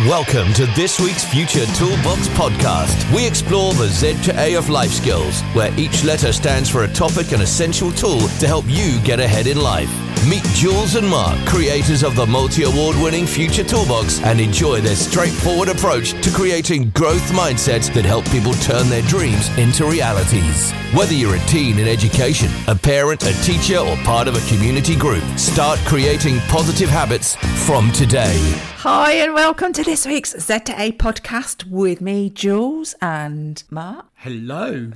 Welcome 0.00 0.52
to 0.52 0.66
this 0.76 1.00
week's 1.00 1.24
Future 1.24 1.64
Toolbox 1.72 2.28
podcast. 2.28 3.10
We 3.14 3.26
explore 3.26 3.72
the 3.72 3.88
Z 3.88 4.20
to 4.24 4.38
A 4.38 4.54
of 4.54 4.68
life 4.68 4.90
skills, 4.90 5.40
where 5.54 5.72
each 5.80 6.04
letter 6.04 6.34
stands 6.34 6.68
for 6.68 6.84
a 6.84 6.88
topic 6.88 7.32
and 7.32 7.40
essential 7.40 7.90
tool 7.90 8.20
to 8.20 8.46
help 8.46 8.66
you 8.68 9.00
get 9.00 9.20
ahead 9.20 9.46
in 9.46 9.58
life. 9.58 9.88
Meet 10.28 10.42
Jules 10.54 10.96
and 10.96 11.08
Mark, 11.08 11.38
creators 11.46 12.02
of 12.02 12.16
the 12.16 12.26
multi 12.26 12.64
award 12.64 12.96
winning 12.96 13.28
Future 13.28 13.62
Toolbox, 13.62 14.20
and 14.22 14.40
enjoy 14.40 14.80
their 14.80 14.96
straightforward 14.96 15.68
approach 15.68 16.20
to 16.20 16.32
creating 16.32 16.90
growth 16.90 17.30
mindsets 17.30 17.94
that 17.94 18.04
help 18.04 18.28
people 18.30 18.52
turn 18.54 18.88
their 18.88 19.02
dreams 19.02 19.56
into 19.56 19.84
realities. 19.84 20.72
Whether 20.94 21.14
you're 21.14 21.36
a 21.36 21.46
teen 21.46 21.78
in 21.78 21.86
education, 21.86 22.50
a 22.66 22.74
parent, 22.74 23.22
a 23.22 23.32
teacher, 23.44 23.78
or 23.78 23.96
part 23.98 24.26
of 24.26 24.34
a 24.34 24.48
community 24.52 24.96
group, 24.96 25.22
start 25.38 25.78
creating 25.86 26.40
positive 26.48 26.88
habits 26.88 27.36
from 27.64 27.92
today. 27.92 28.36
Hi, 28.78 29.12
and 29.12 29.32
welcome 29.32 29.72
to 29.74 29.84
this 29.84 30.06
week's 30.06 30.36
Z 30.40 30.58
to 30.64 30.72
A 30.72 30.90
podcast 30.90 31.70
with 31.70 32.00
me, 32.00 32.30
Jules, 32.30 32.96
and 33.00 33.62
Mark 33.70 34.06
Hello. 34.16 34.90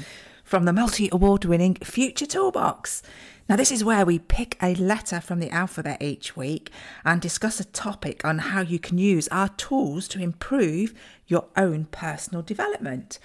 From 0.51 0.65
the 0.65 0.73
multi 0.73 1.09
award 1.13 1.45
winning 1.45 1.77
Future 1.77 2.27
Toolbox. 2.27 3.05
Now, 3.49 3.55
this 3.55 3.71
is 3.71 3.85
where 3.85 4.05
we 4.05 4.19
pick 4.19 4.59
a 4.61 4.75
letter 4.75 5.21
from 5.21 5.39
the 5.39 5.49
alphabet 5.49 6.03
each 6.03 6.37
week 6.37 6.73
and 7.05 7.21
discuss 7.21 7.61
a 7.61 7.65
topic 7.65 8.25
on 8.25 8.39
how 8.39 8.61
you 8.61 8.81
can 8.81 8.99
use 8.99 9.29
our 9.29 9.51
tools 9.51 10.09
to 10.09 10.21
improve 10.21 10.93
your 11.29 11.47
own 11.57 11.85
personal 11.93 12.43
development. 12.43 13.21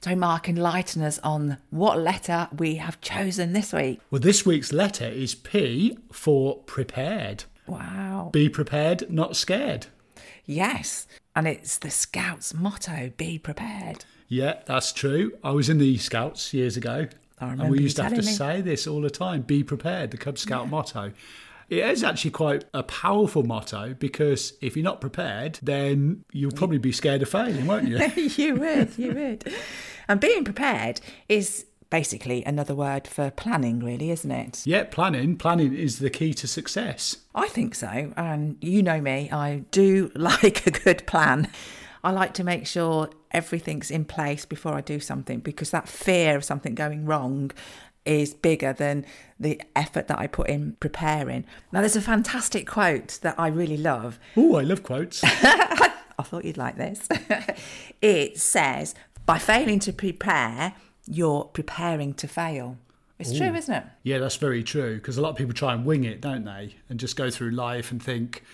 So, 0.00 0.16
Mark, 0.16 0.48
enlighten 0.48 1.00
us 1.00 1.20
on 1.20 1.58
what 1.70 2.00
letter 2.00 2.48
we 2.56 2.74
have 2.74 3.00
chosen 3.00 3.52
this 3.52 3.72
week. 3.72 4.00
Well, 4.10 4.20
this 4.20 4.44
week's 4.44 4.72
letter 4.72 5.06
is 5.06 5.36
P 5.36 5.96
for 6.10 6.56
prepared. 6.64 7.44
Wow. 7.68 8.30
Be 8.32 8.48
prepared, 8.48 9.08
not 9.08 9.36
scared. 9.36 9.86
Yes. 10.44 11.06
And 11.36 11.46
it's 11.46 11.78
the 11.78 11.90
Scouts 11.90 12.52
motto 12.52 13.12
be 13.16 13.38
prepared. 13.38 14.04
Yeah, 14.28 14.60
that's 14.66 14.92
true. 14.92 15.32
I 15.42 15.50
was 15.52 15.68
in 15.68 15.78
the 15.78 15.96
Scouts 15.98 16.52
years 16.52 16.76
ago. 16.76 17.08
I 17.40 17.52
and 17.52 17.70
we 17.70 17.80
used 17.80 17.96
to 17.96 18.02
have 18.02 18.14
to 18.14 18.22
me. 18.22 18.32
say 18.32 18.60
this 18.60 18.86
all 18.86 19.00
the 19.00 19.10
time 19.10 19.42
be 19.42 19.62
prepared, 19.62 20.10
the 20.10 20.16
Cub 20.16 20.38
Scout 20.38 20.68
motto. 20.68 21.12
It 21.68 21.84
is 21.84 22.02
actually 22.02 22.30
quite 22.30 22.64
a 22.72 22.82
powerful 22.82 23.42
motto 23.42 23.94
because 23.98 24.54
if 24.62 24.74
you're 24.76 24.84
not 24.84 25.00
prepared, 25.00 25.58
then 25.62 26.24
you'll 26.32 26.52
probably 26.52 26.78
be 26.78 26.92
scared 26.92 27.20
of 27.22 27.28
failing, 27.28 27.66
won't 27.66 27.86
you? 27.86 27.98
you 28.36 28.54
would, 28.56 28.96
you 28.96 29.12
would. 29.12 29.52
And 30.08 30.18
being 30.18 30.44
prepared 30.44 31.00
is 31.28 31.66
basically 31.90 32.42
another 32.44 32.74
word 32.74 33.06
for 33.06 33.30
planning, 33.30 33.80
really, 33.80 34.10
isn't 34.10 34.30
it? 34.30 34.66
yeah, 34.66 34.84
planning. 34.84 35.36
Planning 35.36 35.74
is 35.74 35.98
the 35.98 36.10
key 36.10 36.32
to 36.34 36.46
success. 36.46 37.18
I 37.34 37.48
think 37.48 37.74
so. 37.74 38.12
And 38.16 38.56
you 38.62 38.82
know 38.82 39.00
me, 39.00 39.30
I 39.30 39.64
do 39.70 40.10
like 40.14 40.66
a 40.66 40.70
good 40.70 41.06
plan. 41.06 41.48
I 42.02 42.12
like 42.12 42.32
to 42.34 42.44
make 42.44 42.66
sure 42.66 43.10
everything's 43.32 43.90
in 43.90 44.04
place 44.04 44.44
before 44.44 44.74
I 44.74 44.80
do 44.80 45.00
something 45.00 45.40
because 45.40 45.70
that 45.70 45.88
fear 45.88 46.36
of 46.36 46.44
something 46.44 46.74
going 46.74 47.04
wrong 47.04 47.50
is 48.04 48.32
bigger 48.32 48.72
than 48.72 49.04
the 49.38 49.60
effort 49.76 50.08
that 50.08 50.18
I 50.18 50.26
put 50.26 50.48
in 50.48 50.76
preparing. 50.80 51.44
Now, 51.72 51.80
there's 51.80 51.96
a 51.96 52.00
fantastic 52.00 52.66
quote 52.66 53.18
that 53.22 53.38
I 53.38 53.48
really 53.48 53.76
love. 53.76 54.18
Oh, 54.36 54.56
I 54.56 54.62
love 54.62 54.82
quotes. 54.82 55.22
I 55.24 56.22
thought 56.22 56.44
you'd 56.44 56.56
like 56.56 56.76
this. 56.76 57.06
it 58.02 58.38
says, 58.38 58.94
by 59.26 59.38
failing 59.38 59.78
to 59.80 59.92
prepare, 59.92 60.74
you're 61.06 61.44
preparing 61.44 62.14
to 62.14 62.26
fail. 62.26 62.78
It's 63.18 63.36
true, 63.36 63.52
isn't 63.52 63.74
it? 63.74 63.84
Yeah, 64.04 64.18
that's 64.18 64.36
very 64.36 64.62
true 64.62 64.94
because 64.94 65.18
a 65.18 65.20
lot 65.20 65.30
of 65.30 65.36
people 65.36 65.52
try 65.52 65.74
and 65.74 65.84
wing 65.84 66.04
it, 66.04 66.20
don't 66.20 66.44
they? 66.44 66.76
And 66.88 67.00
just 67.00 67.16
go 67.16 67.30
through 67.30 67.50
life 67.50 67.90
and 67.90 68.00
think, 68.02 68.44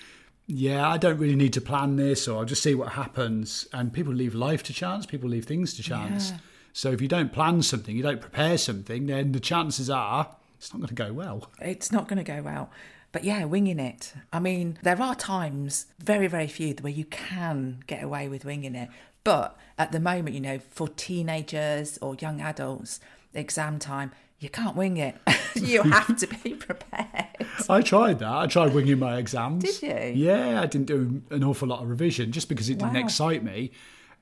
yeah, 0.46 0.88
I 0.88 0.98
don't 0.98 1.18
really 1.18 1.36
need 1.36 1.52
to 1.54 1.60
plan 1.60 1.96
this 1.96 2.28
or 2.28 2.38
I'll 2.38 2.44
just 2.44 2.62
see 2.62 2.74
what 2.74 2.92
happens. 2.92 3.66
And 3.72 3.92
people 3.92 4.12
leave 4.12 4.34
life 4.34 4.62
to 4.64 4.72
chance, 4.72 5.06
people 5.06 5.28
leave 5.28 5.46
things 5.46 5.74
to 5.74 5.82
chance. 5.82 6.30
Yeah. 6.30 6.38
So 6.72 6.90
if 6.90 7.00
you 7.00 7.08
don't 7.08 7.32
plan 7.32 7.62
something, 7.62 7.96
you 7.96 8.02
don't 8.02 8.20
prepare 8.20 8.58
something, 8.58 9.06
then 9.06 9.32
the 9.32 9.40
chances 9.40 9.88
are 9.88 10.36
it's 10.58 10.72
not 10.72 10.80
going 10.80 10.88
to 10.88 10.94
go 10.94 11.12
well. 11.12 11.50
It's 11.60 11.92
not 11.92 12.08
going 12.08 12.16
to 12.16 12.24
go 12.24 12.42
well. 12.42 12.70
But 13.12 13.22
yeah, 13.22 13.44
winging 13.44 13.78
it. 13.78 14.12
I 14.32 14.40
mean, 14.40 14.78
there 14.82 15.00
are 15.00 15.14
times, 15.14 15.86
very, 15.98 16.26
very 16.26 16.48
few, 16.48 16.74
where 16.80 16.92
you 16.92 17.04
can 17.04 17.84
get 17.86 18.02
away 18.02 18.28
with 18.28 18.44
winging 18.44 18.74
it. 18.74 18.88
But 19.22 19.56
at 19.78 19.92
the 19.92 20.00
moment, 20.00 20.34
you 20.34 20.40
know, 20.40 20.58
for 20.70 20.88
teenagers 20.88 21.98
or 22.02 22.16
young 22.16 22.40
adults, 22.40 22.98
exam 23.32 23.78
time, 23.78 24.12
you 24.40 24.48
can't 24.48 24.74
wing 24.74 24.96
it. 24.96 25.16
you 25.54 25.82
have 25.82 26.16
to 26.16 26.26
be 26.26 26.54
prepared. 26.54 27.23
I 27.70 27.80
tried 27.82 28.18
that. 28.20 28.32
I 28.32 28.46
tried 28.46 28.74
winging 28.74 28.98
my 28.98 29.16
exams. 29.18 29.64
Did 29.80 30.14
you? 30.16 30.26
Yeah, 30.26 30.60
I 30.62 30.66
didn't 30.66 30.86
do 30.86 31.22
an 31.30 31.44
awful 31.44 31.68
lot 31.68 31.82
of 31.82 31.88
revision 31.88 32.32
just 32.32 32.48
because 32.48 32.68
it 32.70 32.78
didn't 32.78 32.94
Wow. 32.94 33.00
excite 33.00 33.42
me. 33.44 33.70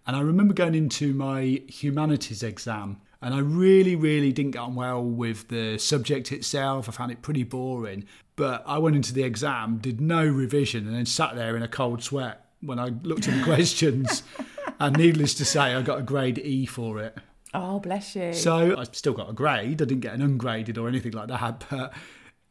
And 0.06 0.16
I 0.16 0.20
remember 0.20 0.53
going 0.54 0.75
into 0.75 1.14
my 1.14 1.62
humanities 1.69 2.42
exam 2.42 2.98
and 3.20 3.34
I 3.34 3.38
really, 3.38 3.94
really 3.94 4.32
didn't 4.32 4.50
get 4.52 4.58
on 4.60 4.75
well 4.75 5.02
with 5.04 5.47
the 5.48 5.78
subject 5.78 6.32
itself. 6.32 6.88
I 6.88 6.92
found 6.92 7.12
it 7.12 7.22
pretty 7.22 7.44
boring. 7.44 8.04
But 8.34 8.64
I 8.66 8.78
went 8.78 8.97
into 8.97 9.12
the 9.12 9.22
exam, 9.22 9.78
did 9.78 10.00
no 10.00 10.25
revision, 10.26 10.86
and 10.88 10.97
then 10.97 11.06
sat 11.06 11.36
there 11.36 11.54
in 11.56 11.62
a 11.62 11.69
cold 11.69 12.02
sweat 12.02 12.47
when 12.62 12.78
I 12.81 12.86
looked 13.04 13.28
at 13.28 13.38
the 13.38 13.44
questions. 13.54 14.25
And 14.81 14.97
needless 14.97 15.34
to 15.34 15.44
say, 15.44 15.75
I 15.75 15.82
got 15.82 15.98
a 16.00 16.02
grade 16.02 16.38
E 16.41 16.66
for 16.66 16.98
it. 16.98 17.16
Oh, 17.54 17.78
bless 17.78 18.16
you. 18.16 18.32
So 18.32 18.76
I 18.76 18.84
still 18.91 19.12
got 19.12 19.28
a 19.31 19.32
grade. 19.34 19.81
I 19.82 19.84
didn't 19.84 20.00
get 20.00 20.14
an 20.14 20.22
ungraded 20.22 20.78
or 20.78 20.88
anything 20.88 21.12
like 21.12 21.28
that, 21.28 21.64
but 21.70 21.92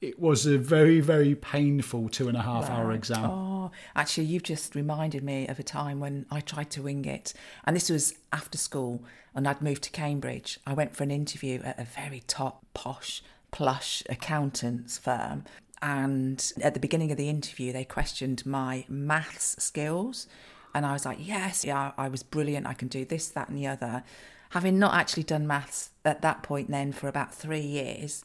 it 0.01 0.19
was 0.19 0.47
a 0.47 0.57
very, 0.57 0.99
very 0.99 1.35
painful 1.35 2.09
two 2.09 2.27
and 2.27 2.35
a 2.35 2.41
half 2.41 2.69
hour 2.71 2.91
exam. 2.91 3.29
Oh, 3.29 3.71
actually, 3.95 4.25
you've 4.25 4.43
just 4.43 4.73
reminded 4.73 5.23
me 5.23 5.47
of 5.47 5.59
a 5.59 5.63
time 5.63 5.99
when 5.99 6.25
I 6.31 6.41
tried 6.41 6.71
to 6.71 6.81
wing 6.81 7.05
it. 7.05 7.35
And 7.65 7.75
this 7.75 7.89
was 7.89 8.15
after 8.33 8.57
school, 8.57 9.03
and 9.35 9.47
I'd 9.47 9.61
moved 9.61 9.83
to 9.83 9.91
Cambridge. 9.91 10.59
I 10.65 10.73
went 10.73 10.95
for 10.95 11.03
an 11.03 11.11
interview 11.11 11.61
at 11.63 11.79
a 11.79 11.83
very 11.83 12.23
top, 12.25 12.65
posh, 12.73 13.21
plush 13.51 14.01
accountant's 14.09 14.97
firm. 14.97 15.43
And 15.83 16.51
at 16.63 16.73
the 16.73 16.79
beginning 16.79 17.11
of 17.11 17.17
the 17.17 17.29
interview, 17.29 17.71
they 17.71 17.85
questioned 17.85 18.43
my 18.43 18.85
maths 18.89 19.55
skills. 19.63 20.27
And 20.73 20.83
I 20.83 20.93
was 20.93 21.05
like, 21.05 21.19
yes, 21.19 21.63
yeah, 21.63 21.91
I 21.95 22.07
was 22.07 22.23
brilliant. 22.23 22.65
I 22.65 22.73
can 22.73 22.87
do 22.87 23.05
this, 23.05 23.29
that, 23.29 23.49
and 23.49 23.57
the 23.57 23.67
other. 23.67 24.03
Having 24.49 24.79
not 24.79 24.95
actually 24.95 25.23
done 25.23 25.45
maths 25.45 25.91
at 26.03 26.23
that 26.23 26.41
point 26.41 26.71
then 26.71 26.91
for 26.91 27.07
about 27.07 27.33
three 27.33 27.61
years, 27.61 28.23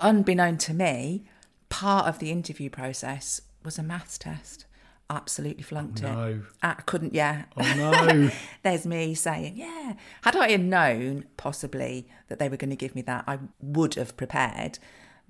unbeknown 0.00 0.58
to 0.58 0.74
me, 0.74 1.24
part 1.68 2.06
of 2.06 2.18
the 2.18 2.30
interview 2.30 2.70
process 2.70 3.40
was 3.64 3.78
a 3.78 3.82
maths 3.82 4.18
test. 4.18 4.66
Absolutely 5.10 5.62
flunked 5.62 6.02
Oh, 6.02 6.12
no. 6.12 6.28
it. 6.30 6.40
I 6.62 6.72
couldn't, 6.86 7.14
yeah. 7.14 7.44
Oh 7.56 7.74
no. 7.76 8.30
There's 8.62 8.86
me 8.86 9.14
saying, 9.14 9.56
yeah. 9.56 9.94
Had 10.22 10.34
I 10.36 10.56
known 10.56 11.26
possibly 11.36 12.08
that 12.28 12.38
they 12.38 12.48
were 12.48 12.56
going 12.56 12.70
to 12.70 12.76
give 12.76 12.94
me 12.94 13.02
that, 13.02 13.24
I 13.26 13.38
would 13.60 13.94
have 13.96 14.16
prepared. 14.16 14.78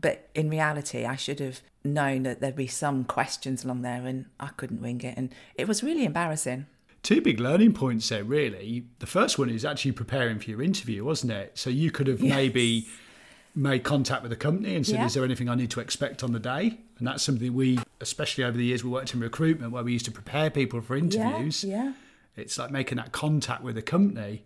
But 0.00 0.28
in 0.34 0.48
reality, 0.48 1.04
I 1.04 1.16
should 1.16 1.40
have 1.40 1.60
known 1.82 2.22
that 2.22 2.40
there'd 2.40 2.54
be 2.56 2.66
some 2.66 3.04
questions 3.04 3.64
along 3.64 3.82
there 3.82 4.06
and 4.06 4.26
I 4.38 4.48
couldn't 4.56 4.80
wing 4.80 5.00
it. 5.02 5.16
And 5.16 5.34
it 5.56 5.66
was 5.66 5.82
really 5.82 6.04
embarrassing. 6.04 6.66
Two 7.02 7.20
big 7.20 7.38
learning 7.40 7.74
points 7.74 8.08
there, 8.08 8.24
really. 8.24 8.86
The 9.00 9.06
first 9.06 9.38
one 9.38 9.50
is 9.50 9.64
actually 9.64 9.92
preparing 9.92 10.38
for 10.38 10.50
your 10.50 10.62
interview, 10.62 11.04
wasn't 11.04 11.32
it? 11.32 11.58
So 11.58 11.68
you 11.68 11.90
could 11.90 12.06
have 12.06 12.22
maybe 12.22 12.86
made 13.54 13.84
contact 13.84 14.22
with 14.22 14.30
the 14.30 14.36
company 14.36 14.74
and 14.74 14.86
said, 14.86 14.96
Yeah. 14.96 15.06
Is 15.06 15.14
there 15.14 15.24
anything 15.24 15.48
I 15.48 15.54
need 15.54 15.70
to 15.70 15.80
expect 15.80 16.22
on 16.24 16.32
the 16.32 16.40
day? 16.40 16.78
And 16.98 17.06
that's 17.06 17.22
something 17.22 17.54
we, 17.54 17.78
especially 18.00 18.44
over 18.44 18.56
the 18.56 18.64
years 18.64 18.82
we 18.84 18.90
worked 18.90 19.14
in 19.14 19.20
recruitment, 19.20 19.72
where 19.72 19.84
we 19.84 19.92
used 19.92 20.04
to 20.06 20.10
prepare 20.12 20.50
people 20.50 20.80
for 20.80 20.96
interviews. 20.96 21.64
Yeah. 21.64 21.92
It's 22.36 22.58
like 22.58 22.70
making 22.70 22.96
that 22.96 23.12
contact 23.12 23.62
with 23.62 23.76
the 23.76 23.82
company. 23.82 24.44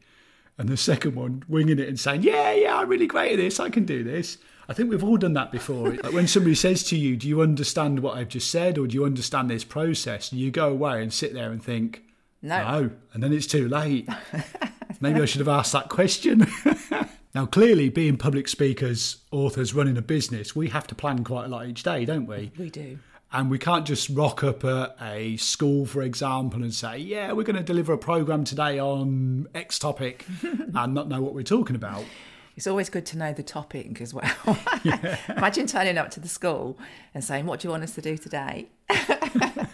And 0.58 0.68
the 0.68 0.76
second 0.90 1.14
one, 1.14 1.44
winging 1.48 1.78
it 1.78 1.88
and 1.88 1.98
saying, 1.98 2.22
Yeah, 2.22 2.52
yeah, 2.52 2.76
I'm 2.76 2.88
really 2.88 3.06
great 3.06 3.32
at 3.32 3.36
this. 3.36 3.60
I 3.60 3.70
can 3.70 3.84
do 3.84 4.02
this. 4.04 4.38
I 4.70 4.74
think 4.74 4.90
we've 4.90 5.04
all 5.04 5.16
done 5.16 5.32
that 5.34 5.50
before. 5.50 5.90
like 6.02 6.12
when 6.12 6.28
somebody 6.28 6.54
says 6.54 6.82
to 6.84 6.96
you, 6.96 7.16
Do 7.16 7.28
you 7.28 7.40
understand 7.40 8.00
what 8.00 8.16
I've 8.16 8.28
just 8.28 8.50
said? 8.50 8.76
Or 8.76 8.86
do 8.86 8.94
you 8.94 9.04
understand 9.04 9.48
this 9.50 9.64
process? 9.64 10.30
And 10.30 10.40
you 10.40 10.50
go 10.50 10.68
away 10.68 11.02
and 11.02 11.12
sit 11.12 11.32
there 11.32 11.50
and 11.50 11.62
think, 11.62 12.02
No. 12.42 12.58
No. 12.58 12.90
And 13.14 13.22
then 13.22 13.32
it's 13.32 13.46
too 13.46 13.68
late. 13.68 14.08
Maybe 15.00 15.20
I 15.20 15.26
should 15.26 15.40
have 15.40 15.48
asked 15.48 15.72
that 15.72 15.88
question. 15.88 16.46
Now, 17.38 17.46
clearly, 17.46 17.88
being 17.88 18.16
public 18.16 18.48
speakers, 18.48 19.18
authors, 19.30 19.72
running 19.72 19.96
a 19.96 20.02
business, 20.02 20.56
we 20.56 20.70
have 20.70 20.88
to 20.88 20.96
plan 20.96 21.22
quite 21.22 21.44
a 21.44 21.48
lot 21.48 21.68
each 21.68 21.84
day, 21.84 22.04
don't 22.04 22.26
we? 22.26 22.50
We 22.58 22.68
do. 22.68 22.98
And 23.32 23.48
we 23.48 23.60
can't 23.60 23.86
just 23.86 24.08
rock 24.08 24.42
up 24.42 24.64
at 24.64 24.96
a 25.00 25.36
school, 25.36 25.86
for 25.86 26.02
example, 26.02 26.64
and 26.64 26.74
say, 26.74 26.98
yeah, 26.98 27.30
we're 27.30 27.44
going 27.44 27.54
to 27.54 27.62
deliver 27.62 27.92
a 27.92 27.98
program 27.98 28.42
today 28.42 28.80
on 28.80 29.46
X 29.54 29.78
topic 29.78 30.26
and 30.42 30.92
not 30.92 31.06
know 31.06 31.22
what 31.22 31.32
we're 31.32 31.44
talking 31.44 31.76
about. 31.76 32.04
It's 32.58 32.66
always 32.66 32.90
good 32.90 33.06
to 33.06 33.16
know 33.16 33.32
the 33.32 33.44
topic 33.44 34.00
as 34.00 34.12
well. 34.12 34.28
Imagine 35.28 35.68
turning 35.68 35.96
up 35.96 36.10
to 36.10 36.18
the 36.18 36.26
school 36.26 36.76
and 37.14 37.22
saying, 37.22 37.46
What 37.46 37.60
do 37.60 37.68
you 37.68 37.70
want 37.70 37.84
us 37.84 37.94
to 37.94 38.00
do 38.00 38.18
today? 38.18 38.66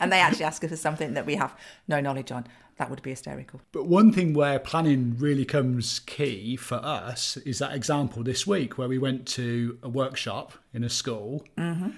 and 0.01 0.13
they 0.13 0.21
actually 0.21 0.45
ask 0.45 0.63
us 0.63 0.69
for 0.69 0.77
something 0.77 1.15
that 1.15 1.25
we 1.25 1.37
have 1.37 1.57
no 1.89 2.03
knowledge 2.03 2.31
on. 2.31 2.47
That 2.77 2.91
would 2.91 3.01
be 3.01 3.09
hysterical. 3.09 3.63
But 3.73 3.87
one 3.87 4.13
thing 4.13 4.35
where 4.35 4.59
planning 4.59 5.17
really 5.19 5.47
comes 5.47 6.01
key 6.01 6.57
for 6.57 6.75
us 6.75 7.39
is 7.39 7.59
that 7.61 7.73
example 7.73 8.23
this 8.23 8.47
week 8.47 8.77
where 8.77 8.89
we 8.89 8.99
went 8.99 9.27
to 9.29 9.79
a 9.83 9.89
workshop 9.89 10.53
in 10.75 10.85
a 10.85 10.91
school 10.91 11.43
mm-hmm. 11.57 11.89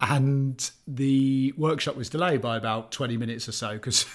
and 0.00 0.70
the 0.86 1.54
workshop 1.56 1.96
was 1.96 2.08
delayed 2.08 2.40
by 2.40 2.56
about 2.56 2.92
20 2.92 3.16
minutes 3.16 3.48
or 3.48 3.52
so 3.52 3.72
because 3.72 4.06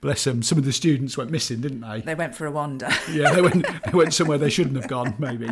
Bless 0.00 0.24
them. 0.24 0.42
Some 0.42 0.58
of 0.58 0.64
the 0.64 0.72
students 0.72 1.16
went 1.16 1.30
missing, 1.30 1.60
didn't 1.60 1.80
they? 1.80 2.00
They 2.00 2.14
went 2.14 2.34
for 2.34 2.46
a 2.46 2.50
wander. 2.50 2.88
yeah, 3.10 3.32
they 3.32 3.42
went, 3.42 3.66
they 3.84 3.92
went 3.92 4.14
somewhere 4.14 4.38
they 4.38 4.50
shouldn't 4.50 4.76
have 4.76 4.88
gone, 4.88 5.14
maybe. 5.18 5.48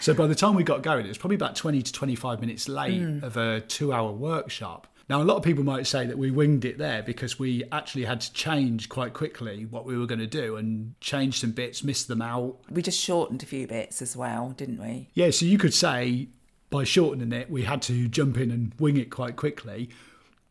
So 0.00 0.14
by 0.14 0.26
the 0.26 0.34
time 0.34 0.54
we 0.54 0.64
got 0.64 0.82
going, 0.82 1.04
it 1.04 1.08
was 1.08 1.18
probably 1.18 1.36
about 1.36 1.56
20 1.56 1.82
to 1.82 1.92
25 1.92 2.40
minutes 2.40 2.68
late 2.68 3.00
hmm. 3.00 3.24
of 3.24 3.36
a 3.36 3.60
two 3.60 3.92
hour 3.92 4.12
workshop. 4.12 4.86
Now, 5.08 5.20
a 5.20 5.24
lot 5.24 5.36
of 5.36 5.42
people 5.42 5.64
might 5.64 5.86
say 5.86 6.06
that 6.06 6.16
we 6.16 6.30
winged 6.30 6.64
it 6.64 6.78
there 6.78 7.02
because 7.02 7.38
we 7.38 7.64
actually 7.72 8.04
had 8.04 8.20
to 8.22 8.32
change 8.32 8.88
quite 8.88 9.12
quickly 9.12 9.66
what 9.66 9.84
we 9.84 9.98
were 9.98 10.06
going 10.06 10.20
to 10.20 10.26
do 10.26 10.56
and 10.56 10.94
change 11.00 11.40
some 11.40 11.50
bits, 11.50 11.82
miss 11.82 12.04
them 12.04 12.22
out. 12.22 12.56
we 12.70 12.82
just 12.82 13.00
shortened 13.00 13.42
a 13.42 13.46
few 13.46 13.66
bits 13.66 14.00
as 14.00 14.16
well, 14.16 14.50
didn't 14.56 14.80
we? 14.80 15.10
Yeah, 15.12 15.30
so 15.30 15.44
you 15.44 15.58
could 15.58 15.74
say 15.74 16.28
by 16.70 16.84
shortening 16.84 17.32
it, 17.32 17.50
we 17.50 17.62
had 17.62 17.82
to 17.82 18.08
jump 18.08 18.38
in 18.38 18.50
and 18.50 18.72
wing 18.78 18.96
it 18.96 19.10
quite 19.10 19.36
quickly. 19.36 19.90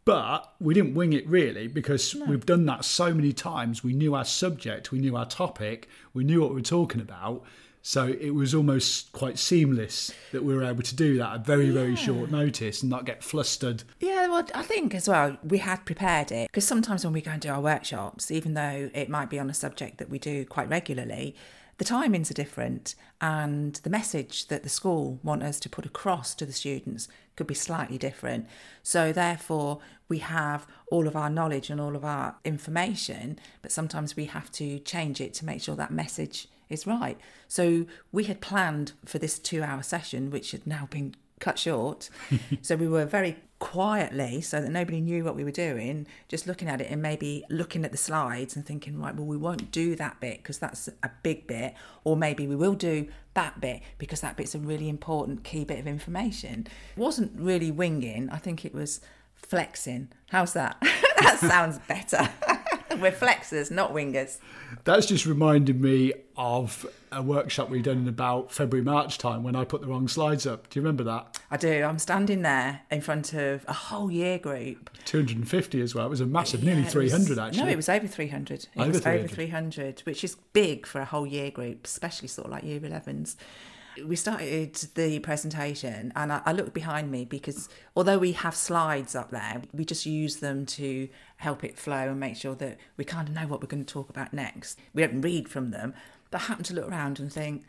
But 0.03 0.53
we 0.59 0.73
didn't 0.73 0.95
wing 0.95 1.13
it 1.13 1.27
really 1.27 1.67
because 1.67 2.15
we've 2.15 2.45
done 2.45 2.65
that 2.65 2.85
so 2.85 3.13
many 3.13 3.33
times. 3.33 3.83
We 3.83 3.93
knew 3.93 4.15
our 4.15 4.25
subject, 4.25 4.91
we 4.91 4.99
knew 4.99 5.15
our 5.15 5.27
topic, 5.27 5.87
we 6.13 6.23
knew 6.23 6.41
what 6.41 6.49
we 6.49 6.55
were 6.55 6.61
talking 6.61 7.01
about. 7.01 7.43
So 7.83 8.07
it 8.07 8.31
was 8.31 8.53
almost 8.53 9.11
quite 9.11 9.39
seamless 9.39 10.13
that 10.31 10.43
we 10.43 10.55
were 10.55 10.63
able 10.63 10.83
to 10.83 10.95
do 10.95 11.17
that 11.17 11.33
at 11.33 11.45
very, 11.45 11.71
very 11.71 11.95
short 11.95 12.29
notice 12.29 12.83
and 12.83 12.91
not 12.91 13.05
get 13.05 13.23
flustered. 13.23 13.83
Yeah, 13.99 14.27
well, 14.27 14.45
I 14.53 14.61
think 14.61 14.93
as 14.93 15.09
well, 15.09 15.37
we 15.43 15.57
had 15.57 15.83
prepared 15.85 16.31
it 16.31 16.49
because 16.51 16.65
sometimes 16.65 17.03
when 17.03 17.13
we 17.13 17.21
go 17.21 17.31
and 17.31 17.41
do 17.41 17.49
our 17.49 17.61
workshops, 17.61 18.29
even 18.29 18.53
though 18.53 18.91
it 18.93 19.09
might 19.09 19.31
be 19.31 19.39
on 19.39 19.49
a 19.49 19.53
subject 19.53 19.97
that 19.97 20.11
we 20.11 20.19
do 20.19 20.45
quite 20.45 20.69
regularly, 20.69 21.35
the 21.79 21.85
timings 21.85 22.29
are 22.29 22.35
different 22.35 22.93
and 23.19 23.75
the 23.77 23.89
message 23.89 24.47
that 24.49 24.61
the 24.61 24.69
school 24.69 25.19
want 25.23 25.41
us 25.41 25.59
to 25.59 25.69
put 25.69 25.83
across 25.83 26.35
to 26.35 26.45
the 26.45 26.53
students 26.53 27.07
could 27.35 27.47
be 27.47 27.53
slightly 27.53 27.97
different. 27.97 28.47
So, 28.83 29.11
therefore, 29.11 29.79
we 30.09 30.19
have 30.19 30.67
all 30.91 31.07
of 31.07 31.15
our 31.15 31.29
knowledge 31.29 31.69
and 31.69 31.79
all 31.79 31.95
of 31.95 32.03
our 32.03 32.35
information, 32.43 33.39
but 33.61 33.71
sometimes 33.71 34.15
we 34.15 34.25
have 34.25 34.51
to 34.53 34.79
change 34.79 35.21
it 35.21 35.33
to 35.35 35.45
make 35.45 35.61
sure 35.61 35.75
that 35.75 35.91
message 35.91 36.47
is 36.69 36.87
right. 36.87 37.17
So, 37.47 37.85
we 38.11 38.25
had 38.25 38.41
planned 38.41 38.93
for 39.05 39.17
this 39.17 39.39
two 39.39 39.63
hour 39.63 39.83
session, 39.83 40.29
which 40.29 40.51
had 40.51 40.67
now 40.67 40.87
been 40.89 41.15
cut 41.41 41.59
short. 41.59 42.09
so 42.61 42.77
we 42.77 42.87
were 42.87 43.05
very 43.05 43.35
quietly, 43.59 44.41
so 44.41 44.59
that 44.59 44.69
nobody 44.69 44.99
knew 44.99 45.23
what 45.23 45.35
we 45.35 45.43
were 45.43 45.51
doing, 45.51 46.07
just 46.27 46.47
looking 46.47 46.67
at 46.67 46.81
it 46.81 46.89
and 46.89 47.01
maybe 47.01 47.43
looking 47.49 47.85
at 47.85 47.91
the 47.91 47.97
slides 47.97 48.55
and 48.55 48.65
thinking, 48.65 48.99
right, 48.99 49.15
well, 49.15 49.25
we 49.25 49.37
won't 49.37 49.71
do 49.71 49.95
that 49.95 50.19
bit 50.19 50.37
because 50.37 50.57
that's 50.57 50.87
a 51.03 51.11
big 51.21 51.45
bit, 51.47 51.75
or 52.03 52.15
maybe 52.15 52.47
we 52.47 52.55
will 52.55 52.73
do 52.73 53.07
that 53.33 53.61
bit 53.61 53.81
because 53.97 54.21
that 54.21 54.35
bit's 54.35 54.55
a 54.55 54.59
really 54.59 54.89
important 54.89 55.43
key 55.43 55.63
bit 55.63 55.79
of 55.79 55.87
information. 55.87 56.67
It 56.95 56.99
wasn't 56.99 57.39
really 57.39 57.71
winging, 57.71 58.29
I 58.31 58.37
think 58.37 58.65
it 58.65 58.73
was 58.73 59.01
flexing. 59.35 60.09
How's 60.29 60.53
that? 60.53 60.77
that 61.21 61.39
sounds 61.39 61.79
better. 61.87 62.29
We're 62.99 63.11
flexers, 63.11 63.71
not 63.71 63.93
wingers. 63.93 64.37
That's 64.83 65.05
just 65.05 65.25
reminded 65.25 65.81
me 65.81 66.13
of 66.37 66.85
a 67.11 67.21
workshop 67.21 67.69
we 67.69 67.81
done 67.81 67.97
in 67.99 68.07
about 68.07 68.51
February, 68.51 68.83
March 68.83 69.17
time 69.17 69.43
when 69.43 69.55
I 69.55 69.63
put 69.65 69.81
the 69.81 69.87
wrong 69.87 70.07
slides 70.07 70.47
up. 70.47 70.69
Do 70.69 70.79
you 70.79 70.83
remember 70.83 71.03
that? 71.03 71.39
I 71.51 71.57
do. 71.57 71.83
I'm 71.83 71.99
standing 71.99 72.41
there 72.41 72.81
in 72.89 73.01
front 73.01 73.33
of 73.33 73.65
a 73.67 73.73
whole 73.73 74.09
year 74.09 74.37
group 74.39 74.89
250 75.05 75.81
as 75.81 75.93
well. 75.93 76.05
It 76.05 76.09
was 76.09 76.21
a 76.21 76.25
massive, 76.25 76.63
nearly 76.63 76.79
Yeah, 76.81 76.85
was- 76.85 76.93
300 76.93 77.37
actually. 77.39 77.63
No, 77.63 77.69
it 77.69 77.75
was 77.75 77.89
over 77.89 78.07
300. 78.07 78.59
It 78.63 78.69
Over 78.77 78.87
was 78.89 78.99
300. 79.01 79.19
over 79.25 79.27
300, 79.35 79.99
which 80.01 80.23
is 80.23 80.35
big 80.53 80.85
for 80.85 81.01
a 81.01 81.05
whole 81.05 81.27
year 81.27 81.51
group, 81.51 81.85
especially 81.85 82.27
sort 82.29 82.45
of 82.47 82.51
like 82.51 82.63
year 82.63 82.79
11s. 82.79 83.35
We 84.05 84.15
started 84.15 84.75
the 84.95 85.19
presentation 85.19 86.11
and 86.15 86.33
I, 86.33 86.41
I 86.45 86.51
looked 86.51 86.73
behind 86.73 87.11
me 87.11 87.25
because 87.25 87.69
although 87.95 88.17
we 88.17 88.33
have 88.33 88.55
slides 88.55 89.15
up 89.15 89.31
there, 89.31 89.61
we 89.73 89.85
just 89.85 90.05
use 90.05 90.37
them 90.37 90.65
to 90.67 91.09
help 91.37 91.63
it 91.63 91.77
flow 91.77 92.09
and 92.09 92.19
make 92.19 92.35
sure 92.35 92.55
that 92.55 92.77
we 92.97 93.05
kind 93.05 93.27
of 93.27 93.33
know 93.33 93.47
what 93.47 93.61
we're 93.61 93.67
going 93.67 93.85
to 93.85 93.93
talk 93.93 94.09
about 94.09 94.33
next. 94.33 94.79
We 94.93 95.05
don't 95.05 95.21
read 95.21 95.49
from 95.49 95.71
them, 95.71 95.93
but 96.29 96.41
I 96.41 96.43
happen 96.45 96.63
to 96.65 96.73
look 96.73 96.89
around 96.89 97.19
and 97.19 97.31
think, 97.31 97.65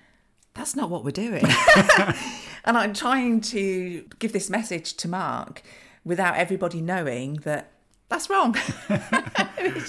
that's 0.54 0.76
not 0.76 0.90
what 0.90 1.04
we're 1.04 1.10
doing. 1.10 1.44
and 2.64 2.76
I'm 2.76 2.92
trying 2.92 3.40
to 3.40 4.04
give 4.18 4.32
this 4.32 4.50
message 4.50 4.94
to 4.98 5.08
Mark 5.08 5.62
without 6.04 6.36
everybody 6.36 6.80
knowing 6.80 7.34
that 7.44 7.70
that's 8.08 8.28
wrong. 8.28 8.54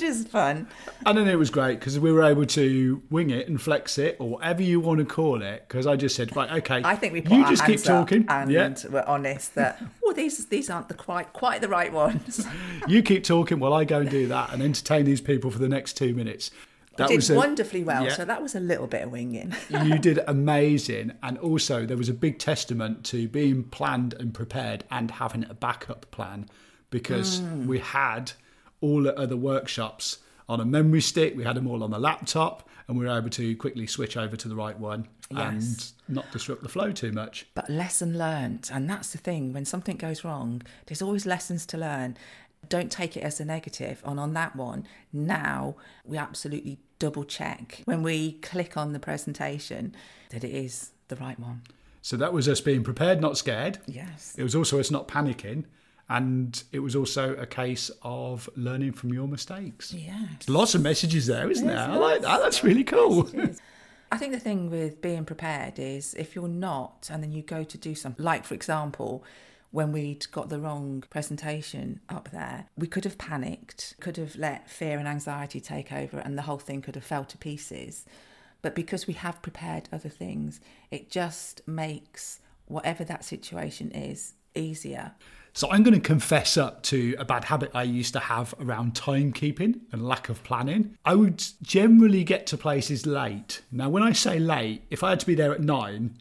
just 0.03 0.27
fun. 0.29 0.67
And 1.05 1.17
then 1.17 1.27
it 1.27 1.35
was 1.37 1.49
great 1.49 1.79
because 1.79 1.99
we 1.99 2.11
were 2.11 2.23
able 2.23 2.45
to 2.45 3.01
wing 3.09 3.29
it 3.29 3.47
and 3.47 3.61
flex 3.61 3.97
it 3.97 4.17
or 4.19 4.29
whatever 4.29 4.61
you 4.61 4.79
want 4.79 4.99
to 4.99 5.05
call 5.05 5.41
it. 5.41 5.65
Because 5.67 5.87
I 5.87 5.95
just 5.95 6.15
said, 6.15 6.35
right, 6.35 6.51
okay, 6.59 6.81
I 6.83 6.95
think 6.95 7.13
we 7.13 7.21
put 7.21 7.33
you 7.37 7.47
just 7.49 7.65
keep 7.65 7.81
talking. 7.83 8.25
and 8.29 8.51
yeah, 8.51 8.73
we're 8.89 9.03
honest 9.07 9.55
that 9.55 9.81
well, 10.03 10.13
these 10.13 10.45
these 10.47 10.69
aren't 10.69 10.87
the 10.89 10.93
quite 10.93 11.33
quite 11.33 11.61
the 11.61 11.69
right 11.69 11.91
ones. 11.91 12.45
you 12.87 13.01
keep 13.01 13.23
talking 13.23 13.59
while 13.59 13.73
I 13.73 13.83
go 13.85 13.99
and 14.01 14.09
do 14.09 14.27
that 14.27 14.53
and 14.53 14.61
entertain 14.61 15.05
these 15.05 15.21
people 15.21 15.49
for 15.51 15.59
the 15.59 15.69
next 15.69 15.93
two 15.97 16.13
minutes. 16.13 16.51
That 16.97 17.09
did 17.09 17.27
a- 17.31 17.33
wonderfully 17.35 17.83
well, 17.83 18.03
yeah. 18.03 18.13
so 18.13 18.23
that 18.23 18.39
was 18.41 18.53
a 18.53 18.59
little 18.59 18.85
bit 18.85 19.01
of 19.01 19.11
winging. 19.11 19.55
you 19.83 19.97
did 19.97 20.19
amazing. 20.27 21.13
And 21.23 21.39
also, 21.39 21.87
there 21.87 21.97
was 21.97 22.07
a 22.07 22.13
big 22.13 22.37
testament 22.37 23.03
to 23.05 23.27
being 23.27 23.63
planned 23.63 24.13
and 24.13 24.31
prepared 24.31 24.83
and 24.91 25.09
having 25.09 25.43
a 25.49 25.55
backup 25.55 26.11
plan 26.11 26.47
because 26.91 27.41
Mm. 27.41 27.65
we 27.65 27.79
had 27.79 28.33
all 28.83 29.01
the 29.03 29.17
other 29.17 29.37
workshops 29.37 30.17
on 30.49 30.59
a 30.59 30.65
memory 30.65 31.01
stick, 31.01 31.35
we 31.37 31.43
had 31.43 31.55
them 31.55 31.67
all 31.67 31.83
on 31.83 31.89
the 31.91 31.97
laptop, 31.99 32.67
and 32.87 32.97
we 32.99 33.05
were 33.05 33.17
able 33.17 33.29
to 33.29 33.55
quickly 33.55 33.87
switch 33.87 34.17
over 34.17 34.35
to 34.35 34.47
the 34.49 34.55
right 34.55 34.77
one 34.77 35.07
Yes. 35.31 35.93
and 36.07 36.15
not 36.15 36.29
disrupt 36.31 36.61
the 36.63 36.69
flow 36.69 36.91
too 36.91 37.13
much. 37.13 37.47
But 37.55 37.69
lesson 37.69 38.17
learnt, 38.17 38.69
and 38.69 38.89
that's 38.89 39.13
the 39.13 39.17
thing. 39.17 39.53
When 39.53 39.63
something 39.63 39.95
goes 39.95 40.23
wrong, 40.25 40.61
there's 40.85 41.01
always 41.01 41.25
lessons 41.25 41.65
to 41.67 41.77
learn. 41.77 42.17
Don't 42.67 42.91
take 42.91 43.15
it 43.15 43.21
as 43.21 43.39
a 43.39 43.45
negative. 43.45 44.01
And 44.05 44.19
on 44.19 44.33
that 44.33 44.55
one, 44.55 44.85
now 45.13 45.75
we 46.05 46.17
absolutely 46.17 46.77
double 46.99 47.23
check 47.23 47.81
when 47.85 48.03
we 48.03 48.33
click 48.33 48.75
on 48.77 48.91
the 48.93 48.99
presentation 48.99 49.95
that 50.31 50.43
it 50.43 50.51
is 50.53 50.91
the 51.07 51.15
right 51.15 51.39
one. 51.39 51.61
So 52.01 52.17
that 52.17 52.33
was 52.33 52.49
us 52.49 52.59
being 52.59 52.83
prepared, 52.83 53.21
not 53.21 53.37
scared. 53.37 53.79
Yes. 53.85 54.35
It 54.37 54.43
was 54.43 54.55
also 54.55 54.77
us 54.79 54.91
not 54.91 55.07
panicking. 55.07 55.63
And 56.09 56.61
it 56.71 56.79
was 56.79 56.95
also 56.95 57.33
a 57.35 57.45
case 57.45 57.89
of 58.01 58.49
learning 58.55 58.91
from 58.91 59.13
your 59.13 59.27
mistakes. 59.27 59.93
Yeah. 59.93 60.27
Lots 60.47 60.75
of 60.75 60.81
messages 60.81 61.27
there, 61.27 61.49
isn't 61.49 61.65
there? 61.65 61.77
I 61.77 61.95
like 61.95 62.21
that. 62.21 62.39
That's 62.41 62.63
really 62.63 62.83
cool. 62.83 63.29
I 64.11 64.17
think 64.17 64.33
the 64.33 64.39
thing 64.39 64.69
with 64.69 65.01
being 65.01 65.25
prepared 65.25 65.79
is 65.79 66.13
if 66.13 66.35
you're 66.35 66.47
not, 66.47 67.09
and 67.11 67.23
then 67.23 67.31
you 67.31 67.41
go 67.41 67.63
to 67.63 67.77
do 67.77 67.95
something, 67.95 68.23
like 68.23 68.45
for 68.45 68.53
example, 68.53 69.23
when 69.71 69.91
we'd 69.91 70.29
got 70.31 70.49
the 70.49 70.59
wrong 70.59 71.03
presentation 71.09 71.99
up 72.09 72.29
there, 72.31 72.67
we 72.77 72.85
could 72.85 73.05
have 73.05 73.17
panicked, 73.17 73.95
could 73.99 74.17
have 74.17 74.35
let 74.35 74.69
fear 74.69 74.99
and 74.99 75.07
anxiety 75.07 75.59
take 75.59 75.91
over, 75.91 76.19
and 76.19 76.37
the 76.37 76.43
whole 76.43 76.59
thing 76.59 76.79
could 76.79 76.93
have 76.93 77.03
fell 77.03 77.25
to 77.25 77.37
pieces. 77.39 78.05
But 78.61 78.75
because 78.75 79.07
we 79.07 79.13
have 79.13 79.41
prepared 79.41 79.89
other 79.91 80.09
things, 80.09 80.59
it 80.91 81.09
just 81.09 81.67
makes 81.67 82.39
whatever 82.67 83.03
that 83.03 83.25
situation 83.25 83.89
is 83.91 84.33
easier. 84.53 85.13
So 85.55 85.69
I'm 85.69 85.83
going 85.83 85.93
to 85.93 85.99
confess 85.99 86.57
up 86.57 86.81
to 86.83 87.15
a 87.19 87.25
bad 87.25 87.45
habit 87.45 87.69
I 87.75 87.83
used 87.83 88.13
to 88.13 88.19
have 88.19 88.55
around 88.59 88.95
timekeeping 88.95 89.81
and 89.91 90.03
lack 90.03 90.27
of 90.27 90.43
planning. 90.43 90.97
I 91.05 91.13
would 91.13 91.43
generally 91.61 92.23
get 92.23 92.47
to 92.47 92.57
places 92.57 93.05
late. 93.05 93.61
Now, 93.71 93.87
when 93.87 94.01
I 94.01 94.13
say 94.13 94.39
late, 94.39 94.81
if 94.89 95.03
I 95.03 95.11
had 95.11 95.19
to 95.19 95.27
be 95.27 95.35
there 95.35 95.53
at 95.53 95.61
nine, 95.61 96.17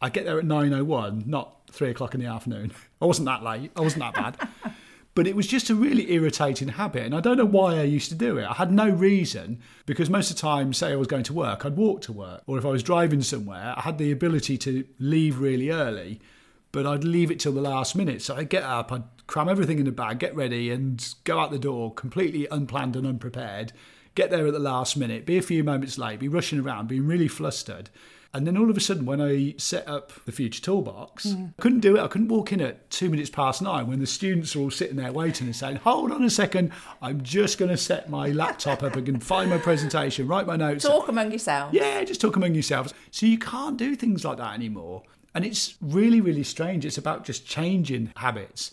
I 0.00 0.08
get 0.08 0.24
there 0.24 0.36
at 0.36 0.44
nine 0.44 0.74
oh 0.74 0.82
one, 0.82 1.22
not 1.28 1.60
three 1.70 1.90
o'clock 1.90 2.14
in 2.14 2.20
the 2.20 2.26
afternoon. 2.26 2.72
I 3.00 3.06
wasn't 3.06 3.26
that 3.26 3.44
late. 3.44 3.70
I 3.76 3.80
wasn't 3.80 4.02
that 4.02 4.14
bad. 4.14 4.48
But 5.14 5.26
it 5.26 5.36
was 5.36 5.46
just 5.46 5.68
a 5.68 5.74
really 5.74 6.10
irritating 6.10 6.68
habit, 6.68 7.04
and 7.04 7.14
I 7.14 7.20
don't 7.20 7.36
know 7.36 7.44
why 7.44 7.74
I 7.74 7.82
used 7.82 8.08
to 8.08 8.14
do 8.14 8.38
it. 8.38 8.46
I 8.46 8.54
had 8.54 8.72
no 8.72 8.88
reason 8.88 9.60
because 9.84 10.08
most 10.08 10.30
of 10.30 10.36
the 10.36 10.40
time, 10.40 10.72
say 10.72 10.90
I 10.90 10.96
was 10.96 11.06
going 11.06 11.24
to 11.24 11.34
work, 11.34 11.66
I'd 11.66 11.76
walk 11.76 12.00
to 12.02 12.12
work, 12.14 12.42
or 12.46 12.56
if 12.56 12.64
I 12.64 12.70
was 12.70 12.82
driving 12.82 13.20
somewhere, 13.20 13.74
I 13.76 13.82
had 13.82 13.98
the 13.98 14.10
ability 14.10 14.56
to 14.56 14.86
leave 14.98 15.38
really 15.38 15.68
early 15.68 16.18
but 16.72 16.86
I'd 16.86 17.04
leave 17.04 17.30
it 17.30 17.38
till 17.38 17.52
the 17.52 17.60
last 17.60 17.94
minute. 17.94 18.22
So 18.22 18.34
I'd 18.36 18.48
get 18.48 18.62
up, 18.64 18.90
I'd 18.90 19.04
cram 19.26 19.48
everything 19.48 19.78
in 19.78 19.84
the 19.84 19.92
bag, 19.92 20.18
get 20.18 20.34
ready, 20.34 20.70
and 20.70 21.06
go 21.24 21.38
out 21.38 21.50
the 21.50 21.58
door 21.58 21.92
completely 21.94 22.48
unplanned 22.50 22.96
and 22.96 23.06
unprepared. 23.06 23.72
Get 24.14 24.30
there 24.30 24.46
at 24.46 24.52
the 24.52 24.58
last 24.58 24.96
minute, 24.96 25.24
be 25.24 25.38
a 25.38 25.42
few 25.42 25.62
moments 25.64 25.96
late, 25.98 26.18
be 26.18 26.28
rushing 26.28 26.60
around, 26.60 26.88
being 26.88 27.06
really 27.06 27.28
flustered. 27.28 27.88
And 28.34 28.46
then 28.46 28.56
all 28.56 28.70
of 28.70 28.76
a 28.78 28.80
sudden, 28.80 29.04
when 29.04 29.20
I 29.20 29.54
set 29.58 29.86
up 29.86 30.10
the 30.24 30.32
future 30.32 30.62
toolbox, 30.62 31.26
Mm. 31.26 31.52
couldn't 31.60 31.80
do 31.80 31.96
it. 31.96 32.00
I 32.00 32.08
couldn't 32.08 32.28
walk 32.28 32.50
in 32.50 32.62
at 32.62 32.88
two 32.90 33.10
minutes 33.10 33.28
past 33.28 33.60
nine 33.60 33.86
when 33.88 34.00
the 34.00 34.06
students 34.06 34.56
are 34.56 34.60
all 34.60 34.70
sitting 34.70 34.96
there 34.96 35.12
waiting 35.12 35.46
and 35.46 35.54
saying, 35.54 35.76
"Hold 35.76 36.10
on 36.12 36.24
a 36.24 36.30
second, 36.30 36.70
I'm 37.02 37.22
just 37.22 37.58
going 37.58 37.70
to 37.70 37.76
set 37.76 38.08
my 38.08 38.28
laptop 38.28 38.82
up 38.82 38.96
and 38.96 39.22
find 39.22 39.50
my 39.50 39.58
presentation, 39.58 40.26
write 40.26 40.46
my 40.46 40.56
notes." 40.56 40.84
Talk 40.84 41.08
among 41.08 41.28
yourselves. 41.30 41.74
Yeah, 41.74 42.02
just 42.04 42.22
talk 42.22 42.36
among 42.36 42.54
yourselves. 42.54 42.94
So 43.10 43.26
you 43.26 43.36
can't 43.36 43.76
do 43.76 43.94
things 43.94 44.24
like 44.24 44.38
that 44.38 44.54
anymore. 44.54 45.02
And 45.34 45.44
it's 45.44 45.76
really, 45.80 46.20
really 46.20 46.42
strange. 46.42 46.84
It's 46.84 46.98
about 46.98 47.24
just 47.24 47.46
changing 47.46 48.12
habits. 48.16 48.72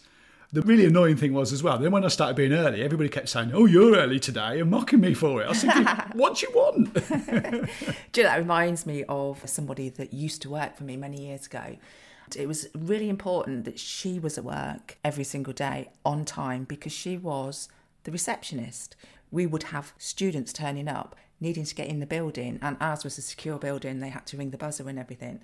The 0.51 0.61
really 0.63 0.85
annoying 0.85 1.15
thing 1.15 1.33
was 1.33 1.53
as 1.53 1.61
well, 1.61 1.77
then 1.77 1.91
when 1.91 2.03
I 2.03 2.07
started 2.07 2.35
being 2.35 2.53
early, 2.53 2.81
everybody 2.81 3.07
kept 3.07 3.29
saying, 3.29 3.51
Oh, 3.53 3.65
you're 3.65 3.95
early 3.95 4.19
today 4.19 4.59
and 4.59 4.71
mocking 4.71 4.99
me 4.99 5.13
for 5.13 5.41
it. 5.41 5.45
I 5.45 5.49
was 5.49 5.61
thinking, 5.61 5.85
What 6.13 6.37
do 6.37 6.47
you 6.47 6.53
want? 6.53 6.93
Do 6.95 8.21
you 8.21 8.23
know, 8.23 8.29
that 8.29 8.39
reminds 8.39 8.87
me 8.87 9.03
of 9.07 9.47
somebody 9.47 9.89
that 9.89 10.11
used 10.11 10.41
to 10.41 10.49
work 10.49 10.75
for 10.75 10.85
me 10.85 10.97
many 10.97 11.27
years 11.27 11.45
ago. 11.45 11.77
It 12.35 12.47
was 12.47 12.67
really 12.75 13.09
important 13.09 13.65
that 13.65 13.79
she 13.79 14.17
was 14.19 14.37
at 14.39 14.43
work 14.43 14.97
every 15.03 15.23
single 15.23 15.53
day 15.53 15.89
on 16.03 16.25
time 16.25 16.63
because 16.63 16.91
she 16.93 17.15
was 17.15 17.69
the 18.03 18.11
receptionist. 18.11 18.95
we 19.31 19.45
would 19.45 19.63
have 19.63 19.93
students 19.97 20.51
turning 20.51 20.87
up 20.87 21.15
needing 21.39 21.63
to 21.63 21.75
get 21.75 21.87
in 21.87 21.99
the 21.99 22.05
building, 22.05 22.59
and 22.61 22.75
ours 22.81 23.03
was 23.03 23.17
a 23.17 23.21
secure 23.21 23.57
building. 23.57 23.99
They 23.99 24.09
had 24.09 24.25
to 24.27 24.37
ring 24.37 24.49
the 24.51 24.57
buzzer 24.57 24.89
and 24.89 24.99
everything. 24.99 25.39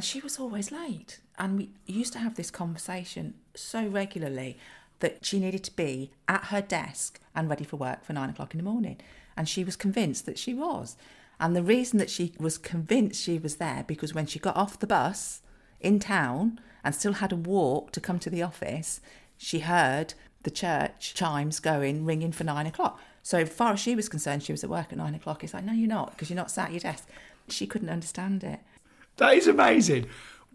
And 0.00 0.04
she 0.06 0.20
was 0.20 0.38
always 0.38 0.72
late. 0.72 1.20
And 1.38 1.58
we 1.58 1.72
used 1.84 2.14
to 2.14 2.20
have 2.20 2.34
this 2.34 2.50
conversation 2.50 3.34
so 3.54 3.86
regularly 3.86 4.56
that 5.00 5.26
she 5.26 5.38
needed 5.38 5.62
to 5.64 5.76
be 5.76 6.10
at 6.26 6.44
her 6.44 6.62
desk 6.62 7.20
and 7.34 7.50
ready 7.50 7.64
for 7.64 7.76
work 7.76 8.02
for 8.02 8.14
nine 8.14 8.30
o'clock 8.30 8.54
in 8.54 8.56
the 8.56 8.64
morning. 8.64 8.96
And 9.36 9.46
she 9.46 9.62
was 9.62 9.76
convinced 9.76 10.24
that 10.24 10.38
she 10.38 10.54
was. 10.54 10.96
And 11.38 11.54
the 11.54 11.62
reason 11.62 11.98
that 11.98 12.08
she 12.08 12.32
was 12.38 12.56
convinced 12.56 13.22
she 13.22 13.38
was 13.38 13.56
there 13.56 13.84
because 13.86 14.14
when 14.14 14.24
she 14.24 14.38
got 14.38 14.56
off 14.56 14.78
the 14.78 14.86
bus 14.86 15.42
in 15.82 15.98
town 15.98 16.58
and 16.82 16.94
still 16.94 17.12
had 17.12 17.32
a 17.32 17.36
walk 17.36 17.92
to 17.92 18.00
come 18.00 18.18
to 18.20 18.30
the 18.30 18.42
office, 18.42 19.02
she 19.36 19.58
heard 19.58 20.14
the 20.44 20.50
church 20.50 21.12
chimes 21.12 21.60
going, 21.60 22.06
ringing 22.06 22.32
for 22.32 22.44
nine 22.44 22.66
o'clock. 22.66 22.98
So, 23.22 23.40
as 23.40 23.50
far 23.50 23.74
as 23.74 23.80
she 23.80 23.94
was 23.94 24.08
concerned, 24.08 24.44
she 24.44 24.52
was 24.52 24.64
at 24.64 24.70
work 24.70 24.92
at 24.92 24.96
nine 24.96 25.14
o'clock. 25.14 25.44
It's 25.44 25.52
like, 25.52 25.64
no, 25.64 25.74
you're 25.74 25.86
not, 25.86 26.12
because 26.12 26.30
you're 26.30 26.38
not 26.38 26.50
sat 26.50 26.68
at 26.68 26.72
your 26.72 26.80
desk. 26.80 27.06
She 27.50 27.66
couldn't 27.66 27.90
understand 27.90 28.42
it. 28.42 28.60
That 29.20 29.34
is 29.34 29.46
amazing. 29.46 30.06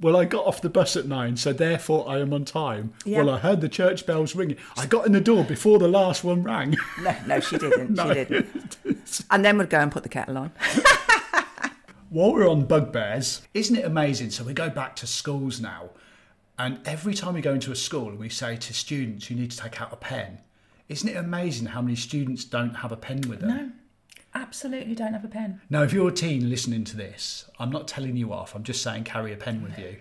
Well, 0.02 0.18
I 0.18 0.26
got 0.26 0.46
off 0.46 0.60
the 0.60 0.70
bus 0.72 0.98
at 0.98 1.06
nine, 1.06 1.38
so 1.38 1.54
therefore 1.54 2.10
I 2.10 2.20
am 2.20 2.34
on 2.34 2.46
time. 2.46 2.94
Yeah. 3.06 3.20
Well, 3.20 3.30
I 3.30 3.38
heard 3.38 3.62
the 3.62 3.70
church 3.70 4.08
bells 4.08 4.36
ringing. 4.36 4.58
I 4.76 4.88
got 4.88 5.06
in 5.06 5.12
the 5.12 5.22
door 5.22 5.44
before 5.44 5.78
the 5.78 5.88
last 5.88 6.24
one 6.24 6.42
rang. 6.42 6.76
No, 7.00 7.16
no, 7.28 7.40
she 7.40 7.60
didn't. 7.60 7.92
No. 7.96 8.12
She 8.12 8.26
didn't. 8.26 9.22
And 9.30 9.46
then 9.46 9.60
we'd 9.60 9.70
go 9.70 9.80
and 9.80 9.92
put 9.92 10.02
the 10.02 10.10
kettle 10.10 10.40
on. 10.40 10.52
While 12.10 12.34
we're 12.34 12.50
on 12.50 12.66
bugbears, 12.66 13.44
isn't 13.54 13.76
it 13.76 13.86
amazing? 13.86 14.32
So 14.32 14.44
we 14.44 14.54
go 14.54 14.70
back 14.70 14.96
to 14.98 15.08
schools 15.08 15.62
now, 15.62 15.92
and 16.58 16.80
every 16.86 17.14
time 17.14 17.36
we 17.36 17.42
go 17.42 17.54
into 17.54 17.72
a 17.72 17.76
school 17.76 18.10
and 18.10 18.18
we 18.18 18.30
say 18.30 18.58
to 18.58 18.74
students, 18.74 19.30
you 19.30 19.36
need 19.36 19.52
to 19.52 19.58
take 19.58 19.80
out 19.80 19.94
a 19.94 19.98
pen, 19.98 20.40
isn't 20.90 21.08
it 21.08 21.18
amazing 21.18 21.68
how 21.68 21.82
many 21.82 21.96
students 21.96 22.44
don't 22.46 22.74
have 22.78 22.92
a 22.92 22.98
pen 22.98 23.22
with 23.30 23.42
them? 23.42 23.50
No, 23.50 23.72
absolutely 24.36 24.94
don't 24.94 25.14
have 25.14 25.26
a 25.26 25.30
pen. 25.30 25.62
Now, 25.70 25.82
if 25.84 25.94
you're 25.94 26.10
a 26.10 26.14
teen 26.14 26.50
listening 26.50 26.84
to 26.86 26.98
this, 26.98 27.46
I'm 27.58 27.72
not 27.72 27.88
telling 27.88 28.16
you 28.18 28.32
off. 28.34 28.54
I'm 28.56 28.64
just 28.64 28.82
saying 28.84 29.06
carry 29.06 29.34
a 29.34 29.38
pen 29.38 29.64
with 29.64 29.80
you. 29.80 29.98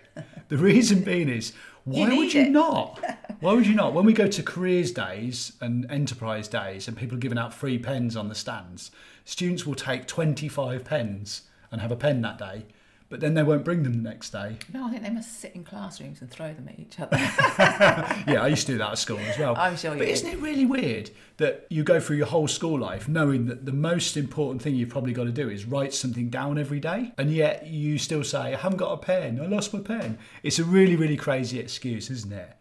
the 0.48 0.58
reason 0.58 1.02
being 1.02 1.28
is, 1.28 1.52
why 1.84 2.10
You 2.10 2.16
would 2.18 2.34
you 2.34 2.42
it. 2.42 2.50
not? 2.50 3.02
Why 3.40 3.52
would 3.52 3.66
you 3.66 3.74
not? 3.74 3.92
When 3.92 4.06
we 4.06 4.14
go 4.14 4.26
to 4.26 4.42
careers 4.42 4.90
days 4.90 5.52
and 5.60 5.90
enterprise 5.90 6.48
days 6.48 6.88
and 6.88 6.96
people 6.96 7.18
are 7.18 7.20
giving 7.20 7.36
out 7.36 7.52
free 7.52 7.76
pens 7.78 8.16
on 8.16 8.28
the 8.30 8.34
stands, 8.34 8.90
students 9.26 9.66
will 9.66 9.74
take 9.74 10.06
25 10.06 10.82
pens 10.84 11.42
and 11.70 11.82
have 11.82 11.92
a 11.92 11.96
pen 11.96 12.22
that 12.22 12.38
day, 12.38 12.64
but 13.08 13.20
then 13.20 13.34
they 13.34 13.42
won't 13.42 13.64
bring 13.64 13.82
them 13.82 13.94
the 13.94 14.08
next 14.08 14.30
day. 14.30 14.56
No, 14.72 14.86
I 14.86 14.90
think 14.90 15.02
they 15.02 15.10
must 15.10 15.40
sit 15.40 15.54
in 15.54 15.62
classrooms 15.62 16.20
and 16.20 16.30
throw 16.30 16.52
them 16.52 16.68
at 16.68 16.78
each 16.78 16.98
other. 16.98 17.16
Yeah, 18.26 18.42
I 18.42 18.48
used 18.48 18.66
to 18.66 18.72
do 18.72 18.78
that 18.78 18.92
at 18.92 18.98
school 18.98 19.18
as 19.18 19.38
well. 19.38 19.54
I'm 19.56 19.76
sure 19.76 19.92
you. 19.92 19.98
But 19.98 20.08
isn't 20.08 20.28
it 20.28 20.38
really 20.40 20.66
weird 20.66 21.10
that 21.36 21.66
you 21.68 21.84
go 21.84 22.00
through 22.00 22.16
your 22.16 22.26
whole 22.26 22.48
school 22.48 22.78
life 22.78 23.08
knowing 23.08 23.46
that 23.46 23.66
the 23.66 23.72
most 23.72 24.16
important 24.16 24.62
thing 24.62 24.74
you've 24.74 24.88
probably 24.88 25.12
got 25.12 25.24
to 25.24 25.32
do 25.32 25.48
is 25.48 25.64
write 25.64 25.92
something 25.92 26.30
down 26.30 26.58
every 26.58 26.80
day, 26.80 27.12
and 27.18 27.30
yet 27.30 27.66
you 27.66 27.98
still 27.98 28.24
say, 28.24 28.54
"I 28.54 28.56
haven't 28.56 28.78
got 28.78 28.92
a 28.92 28.96
pen. 28.96 29.40
I 29.40 29.46
lost 29.46 29.72
my 29.72 29.80
pen." 29.80 30.18
It's 30.42 30.58
a 30.58 30.64
really, 30.64 30.96
really 30.96 31.16
crazy 31.16 31.58
excuse, 31.58 32.10
isn't 32.10 32.32
it? 32.32 32.56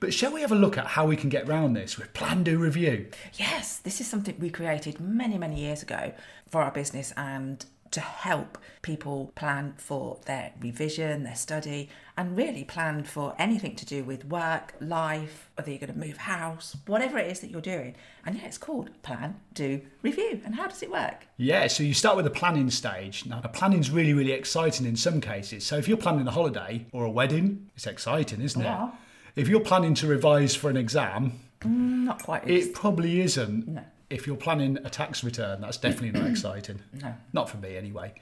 But 0.00 0.12
shall 0.12 0.32
we 0.32 0.40
have 0.42 0.52
a 0.52 0.56
look 0.56 0.76
at 0.76 0.86
how 0.88 1.06
we 1.06 1.16
can 1.16 1.30
get 1.30 1.48
round 1.48 1.76
this 1.76 1.96
with 1.96 2.12
plan, 2.12 2.42
do, 2.42 2.58
review? 2.58 3.08
Yes, 3.34 3.78
this 3.78 4.00
is 4.00 4.06
something 4.06 4.36
we 4.38 4.50
created 4.50 5.00
many, 5.00 5.38
many 5.38 5.60
years 5.60 5.82
ago 5.82 6.12
for 6.48 6.62
our 6.62 6.70
business 6.70 7.12
and 7.16 7.64
to 7.94 8.00
help 8.00 8.58
people 8.82 9.32
plan 9.34 9.74
for 9.78 10.18
their 10.26 10.52
revision, 10.60 11.22
their 11.22 11.34
study, 11.34 11.88
and 12.16 12.36
really 12.36 12.64
plan 12.64 13.04
for 13.04 13.34
anything 13.38 13.74
to 13.76 13.86
do 13.86 14.04
with 14.04 14.24
work, 14.24 14.74
life, 14.80 15.48
whether 15.54 15.70
you're 15.70 15.78
going 15.78 15.92
to 15.92 15.98
move 15.98 16.16
house, 16.16 16.76
whatever 16.86 17.18
it 17.18 17.30
is 17.30 17.40
that 17.40 17.50
you're 17.50 17.60
doing. 17.60 17.94
And 18.26 18.36
yeah, 18.36 18.46
it's 18.46 18.58
called 18.58 18.90
plan, 19.02 19.40
do, 19.54 19.80
review. 20.02 20.40
And 20.44 20.54
how 20.56 20.66
does 20.66 20.82
it 20.82 20.90
work? 20.90 21.26
Yeah, 21.36 21.66
so 21.68 21.82
you 21.82 21.94
start 21.94 22.16
with 22.16 22.24
the 22.24 22.30
planning 22.30 22.68
stage. 22.68 23.26
Now, 23.26 23.40
the 23.40 23.48
planning's 23.48 23.90
really, 23.90 24.12
really 24.12 24.32
exciting 24.32 24.86
in 24.86 24.96
some 24.96 25.20
cases. 25.20 25.64
So 25.64 25.76
if 25.76 25.86
you're 25.88 25.96
planning 25.96 26.26
a 26.26 26.32
holiday 26.32 26.86
or 26.92 27.04
a 27.04 27.10
wedding, 27.10 27.70
it's 27.76 27.86
exciting, 27.86 28.42
isn't 28.42 28.60
it? 28.60 28.90
If 29.36 29.48
you're 29.48 29.60
planning 29.60 29.94
to 29.94 30.06
revise 30.06 30.54
for 30.54 30.68
an 30.68 30.76
exam, 30.76 31.32
mm, 31.60 32.04
Not 32.04 32.22
quite. 32.22 32.48
It 32.48 32.74
probably 32.74 33.20
isn't. 33.20 33.68
No. 33.68 33.82
If 34.14 34.26
you're 34.26 34.36
planning 34.36 34.78
a 34.84 34.90
tax 34.90 35.22
return, 35.24 35.60
that's 35.60 35.76
definitely 35.76 36.18
not 36.20 36.30
exciting. 36.34 36.80
No. 37.02 37.14
Not 37.32 37.50
for 37.50 37.56
me, 37.58 37.76
anyway. 37.76 38.14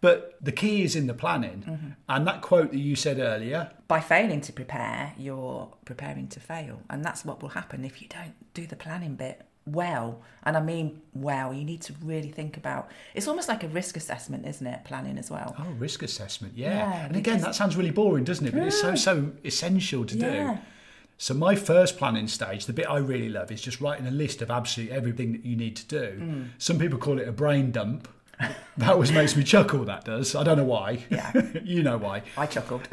But 0.00 0.36
the 0.40 0.52
key 0.52 0.82
is 0.82 0.96
in 0.96 1.06
the 1.06 1.14
planning. 1.14 1.64
Mm-hmm. 1.66 1.88
And 2.08 2.26
that 2.26 2.42
quote 2.42 2.70
that 2.72 2.78
you 2.78 2.94
said 2.96 3.18
earlier, 3.18 3.70
by 3.88 4.00
failing 4.00 4.40
to 4.42 4.52
prepare, 4.52 5.12
you're 5.18 5.72
preparing 5.84 6.28
to 6.28 6.40
fail. 6.40 6.80
And 6.90 7.04
that's 7.04 7.24
what 7.24 7.40
will 7.42 7.50
happen 7.50 7.84
if 7.84 8.02
you 8.02 8.08
don't 8.08 8.34
do 8.52 8.66
the 8.66 8.76
planning 8.76 9.14
bit 9.14 9.42
well. 9.66 10.20
And 10.42 10.58
I 10.58 10.60
mean, 10.60 11.00
well, 11.14 11.54
you 11.54 11.64
need 11.64 11.80
to 11.82 11.94
really 12.02 12.28
think 12.30 12.58
about 12.58 12.90
it's 13.14 13.26
almost 13.28 13.48
like 13.48 13.62
a 13.64 13.68
risk 13.68 13.96
assessment, 13.96 14.46
isn't 14.46 14.66
it? 14.66 14.84
Planning 14.84 15.16
as 15.16 15.30
well. 15.30 15.54
oh, 15.58 15.70
risk 15.78 16.02
assessment, 16.02 16.52
yeah. 16.54 16.76
Yeah, 16.76 17.04
and 17.06 17.16
again, 17.16 17.40
that 17.40 17.54
sounds 17.54 17.74
really 17.76 17.90
boring, 17.90 18.24
doesn't 18.24 18.46
it? 18.46 18.52
But 18.52 18.64
it's 18.64 18.80
so, 18.80 18.94
so 18.94 19.32
essential 19.42 20.04
to 20.04 20.16
Yeah. 20.16 20.54
do. 20.54 20.58
So, 21.24 21.32
my 21.32 21.54
first 21.54 21.96
planning 21.96 22.28
stage, 22.28 22.66
the 22.66 22.74
bit 22.74 22.84
I 22.86 22.98
really 22.98 23.30
love, 23.30 23.50
is 23.50 23.62
just 23.62 23.80
writing 23.80 24.06
a 24.06 24.10
list 24.10 24.42
of 24.42 24.50
absolutely 24.50 24.94
everything 24.94 25.32
that 25.32 25.42
you 25.42 25.56
need 25.56 25.74
to 25.76 25.86
do. 25.86 26.20
Mm. 26.20 26.48
Some 26.58 26.78
people 26.78 26.98
call 26.98 27.18
it 27.18 27.26
a 27.26 27.32
brain 27.32 27.70
dump. 27.70 28.08
that 28.76 28.90
always 28.90 29.10
makes 29.10 29.34
me 29.34 29.42
chuckle, 29.42 29.86
that 29.86 30.04
does. 30.04 30.34
I 30.34 30.42
don't 30.42 30.58
know 30.58 30.64
why. 30.64 31.02
Yeah. 31.08 31.32
you 31.64 31.82
know 31.82 31.96
why. 31.96 32.24
I 32.36 32.44
chuckled. 32.44 32.86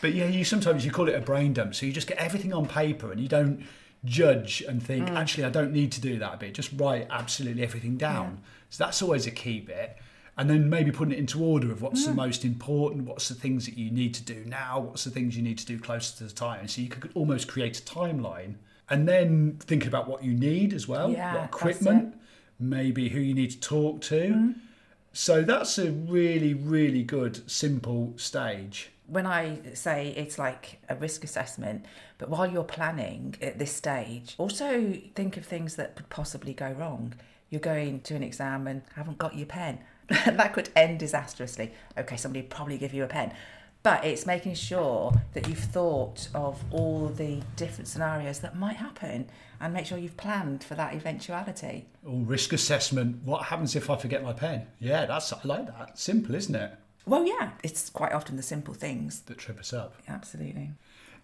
But 0.00 0.14
yeah, 0.14 0.28
you 0.28 0.46
sometimes 0.46 0.82
you 0.82 0.90
call 0.90 1.10
it 1.10 1.14
a 1.14 1.20
brain 1.20 1.52
dump. 1.52 1.74
So 1.74 1.84
you 1.84 1.92
just 1.92 2.06
get 2.06 2.16
everything 2.16 2.54
on 2.54 2.64
paper 2.66 3.12
and 3.12 3.20
you 3.20 3.28
don't 3.28 3.66
judge 4.06 4.62
and 4.66 4.82
think, 4.82 5.10
Mm. 5.10 5.16
actually, 5.16 5.44
I 5.44 5.50
don't 5.50 5.72
need 5.72 5.92
to 5.92 6.00
do 6.00 6.18
that 6.20 6.40
bit. 6.40 6.54
Just 6.54 6.70
write 6.74 7.06
absolutely 7.10 7.62
everything 7.62 7.98
down. 7.98 8.40
So 8.70 8.82
that's 8.82 9.02
always 9.02 9.26
a 9.26 9.30
key 9.30 9.60
bit. 9.60 9.98
And 10.40 10.48
then 10.48 10.70
maybe 10.70 10.90
putting 10.90 11.12
it 11.12 11.18
into 11.18 11.44
order 11.44 11.70
of 11.70 11.82
what's 11.82 12.06
the 12.06 12.14
most 12.14 12.46
important, 12.46 13.04
what's 13.04 13.28
the 13.28 13.34
things 13.34 13.66
that 13.66 13.76
you 13.76 13.90
need 13.90 14.14
to 14.14 14.22
do 14.22 14.42
now, 14.46 14.80
what's 14.80 15.04
the 15.04 15.10
things 15.10 15.36
you 15.36 15.42
need 15.42 15.58
to 15.58 15.66
do 15.66 15.78
closer 15.78 16.16
to 16.16 16.24
the 16.24 16.32
time. 16.32 16.66
So 16.66 16.80
you 16.80 16.88
could 16.88 17.10
almost 17.14 17.46
create 17.46 17.78
a 17.78 17.82
timeline. 17.82 18.54
And 18.88 19.06
then 19.06 19.58
thinking 19.60 19.88
about 19.88 20.08
what 20.08 20.24
you 20.24 20.32
need 20.32 20.72
as 20.72 20.88
well, 20.88 21.10
Yeah, 21.10 21.34
what 21.34 21.44
equipment, 21.44 22.14
maybe 22.58 23.10
who 23.10 23.20
you 23.20 23.34
need 23.34 23.50
to 23.50 23.60
talk 23.60 24.00
to. 24.12 24.20
Mm-hmm. 24.20 24.52
So 25.12 25.42
that's 25.42 25.76
a 25.76 25.90
really, 25.90 26.54
really 26.54 27.02
good, 27.02 27.50
simple 27.50 28.14
stage. 28.16 28.90
when 29.10 29.26
I 29.26 29.58
say 29.74 30.14
it's 30.16 30.38
like 30.38 30.78
a 30.88 30.94
risk 30.94 31.24
assessment, 31.24 31.84
but 32.18 32.30
while 32.30 32.48
you're 32.50 32.64
planning 32.64 33.34
at 33.42 33.58
this 33.58 33.72
stage, 33.72 34.36
also 34.38 34.94
think 35.14 35.36
of 35.36 35.44
things 35.44 35.76
that 35.76 35.96
could 35.96 36.08
possibly 36.08 36.54
go 36.54 36.70
wrong. 36.72 37.14
You're 37.50 37.60
going 37.60 38.00
to 38.02 38.14
an 38.14 38.22
exam 38.22 38.68
and 38.68 38.82
haven't 38.94 39.18
got 39.18 39.34
your 39.36 39.46
pen. 39.46 39.80
that 40.26 40.52
could 40.52 40.70
end 40.74 40.98
disastrously. 40.98 41.72
Okay, 41.96 42.16
somebody 42.16 42.42
would 42.42 42.50
probably 42.50 42.78
give 42.78 42.92
you 42.92 43.04
a 43.04 43.06
pen. 43.06 43.32
But 43.82 44.04
it's 44.04 44.26
making 44.26 44.54
sure 44.54 45.12
that 45.32 45.48
you've 45.48 45.58
thought 45.58 46.28
of 46.34 46.62
all 46.70 47.08
the 47.08 47.40
different 47.56 47.88
scenarios 47.88 48.40
that 48.40 48.54
might 48.54 48.76
happen 48.76 49.30
and 49.58 49.72
make 49.72 49.86
sure 49.86 49.96
you've 49.96 50.18
planned 50.18 50.62
for 50.62 50.74
that 50.74 50.94
eventuality. 50.94 51.86
Oh, 52.06 52.18
risk 52.18 52.52
assessment. 52.52 53.22
What 53.24 53.44
happens 53.44 53.74
if 53.76 53.88
I 53.88 53.96
forget 53.96 54.22
my 54.22 54.34
pen? 54.34 54.66
Yeah, 54.80 55.06
that's 55.06 55.32
I 55.32 55.38
like 55.44 55.66
that. 55.66 55.98
Simple, 55.98 56.34
isn't 56.34 56.54
it? 56.54 56.72
Well, 57.06 57.24
yeah, 57.24 57.52
it's 57.62 57.88
quite 57.88 58.12
often 58.12 58.36
the 58.36 58.42
simple 58.42 58.74
things. 58.74 59.20
That 59.22 59.38
trip 59.38 59.58
us 59.58 59.72
up. 59.72 59.94
Absolutely. 60.06 60.72